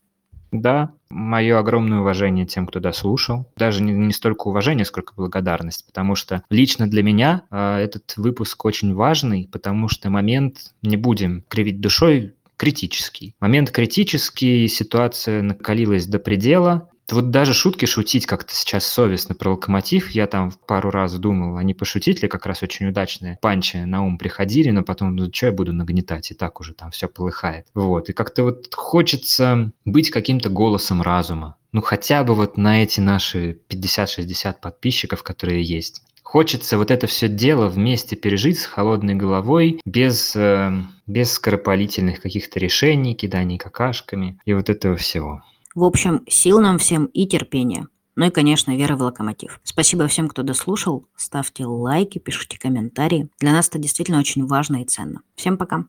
Да, 0.54 0.92
мое 1.10 1.58
огромное 1.58 1.98
уважение 1.98 2.46
тем, 2.46 2.68
кто 2.68 2.78
дослушал. 2.78 3.50
Даже 3.56 3.82
не, 3.82 3.92
не 3.92 4.12
столько 4.12 4.46
уважение, 4.46 4.84
сколько 4.84 5.12
благодарность, 5.16 5.84
потому 5.84 6.14
что 6.14 6.44
лично 6.48 6.88
для 6.88 7.02
меня 7.02 7.42
э, 7.50 7.78
этот 7.78 8.16
выпуск 8.16 8.64
очень 8.64 8.94
важный, 8.94 9.48
потому 9.50 9.88
что 9.88 10.10
момент, 10.10 10.72
не 10.80 10.96
будем 10.96 11.42
кривить 11.48 11.80
душой, 11.80 12.34
критический. 12.56 13.34
Момент 13.40 13.72
критический, 13.72 14.68
ситуация 14.68 15.42
накалилась 15.42 16.06
до 16.06 16.20
предела, 16.20 16.88
вот 17.10 17.30
даже 17.30 17.54
шутки 17.54 17.84
шутить 17.86 18.26
как-то 18.26 18.54
сейчас 18.54 18.86
совестно 18.86 19.34
про 19.34 19.50
локомотив. 19.50 20.10
Я 20.10 20.26
там 20.26 20.52
пару 20.66 20.90
раз 20.90 21.14
думал, 21.18 21.60
не 21.60 21.74
пошутить 21.74 22.22
ли, 22.22 22.28
как 22.28 22.46
раз 22.46 22.62
очень 22.62 22.86
удачные 22.86 23.38
панчи 23.40 23.76
на 23.76 24.04
ум 24.04 24.18
приходили, 24.18 24.70
но 24.70 24.82
потом, 24.82 25.14
ну 25.16 25.30
что 25.32 25.46
я 25.46 25.52
буду 25.52 25.72
нагнетать, 25.72 26.30
и 26.30 26.34
так 26.34 26.60
уже 26.60 26.74
там 26.74 26.90
все 26.90 27.08
полыхает. 27.08 27.66
Вот, 27.74 28.08
и 28.08 28.12
как-то 28.12 28.44
вот 28.44 28.74
хочется 28.74 29.72
быть 29.84 30.10
каким-то 30.10 30.48
голосом 30.48 31.02
разума. 31.02 31.56
Ну 31.72 31.82
хотя 31.82 32.24
бы 32.24 32.34
вот 32.34 32.56
на 32.56 32.82
эти 32.82 33.00
наши 33.00 33.58
50-60 33.68 34.56
подписчиков, 34.60 35.22
которые 35.22 35.62
есть. 35.62 36.02
Хочется 36.22 36.78
вот 36.78 36.90
это 36.90 37.06
все 37.06 37.28
дело 37.28 37.68
вместе 37.68 38.16
пережить 38.16 38.58
с 38.58 38.66
холодной 38.66 39.14
головой, 39.14 39.80
без, 39.84 40.34
э, 40.34 40.72
без 41.06 41.32
скоропалительных 41.32 42.20
каких-то 42.20 42.58
решений, 42.58 43.14
киданий 43.14 43.58
какашками 43.58 44.40
и 44.44 44.52
вот 44.52 44.68
этого 44.68 44.96
всего. 44.96 45.42
В 45.74 45.82
общем, 45.82 46.22
сил 46.28 46.60
нам 46.60 46.78
всем 46.78 47.06
и 47.06 47.26
терпения. 47.26 47.88
Ну 48.14 48.26
и, 48.26 48.30
конечно, 48.30 48.76
вера 48.76 48.96
в 48.96 49.02
локомотив. 49.02 49.60
Спасибо 49.64 50.06
всем, 50.06 50.28
кто 50.28 50.44
дослушал. 50.44 51.08
Ставьте 51.16 51.66
лайки, 51.66 52.18
пишите 52.18 52.60
комментарии. 52.60 53.28
Для 53.40 53.52
нас 53.52 53.68
это 53.68 53.80
действительно 53.80 54.20
очень 54.20 54.46
важно 54.46 54.82
и 54.82 54.84
ценно. 54.84 55.22
Всем 55.34 55.58
пока. 55.58 55.86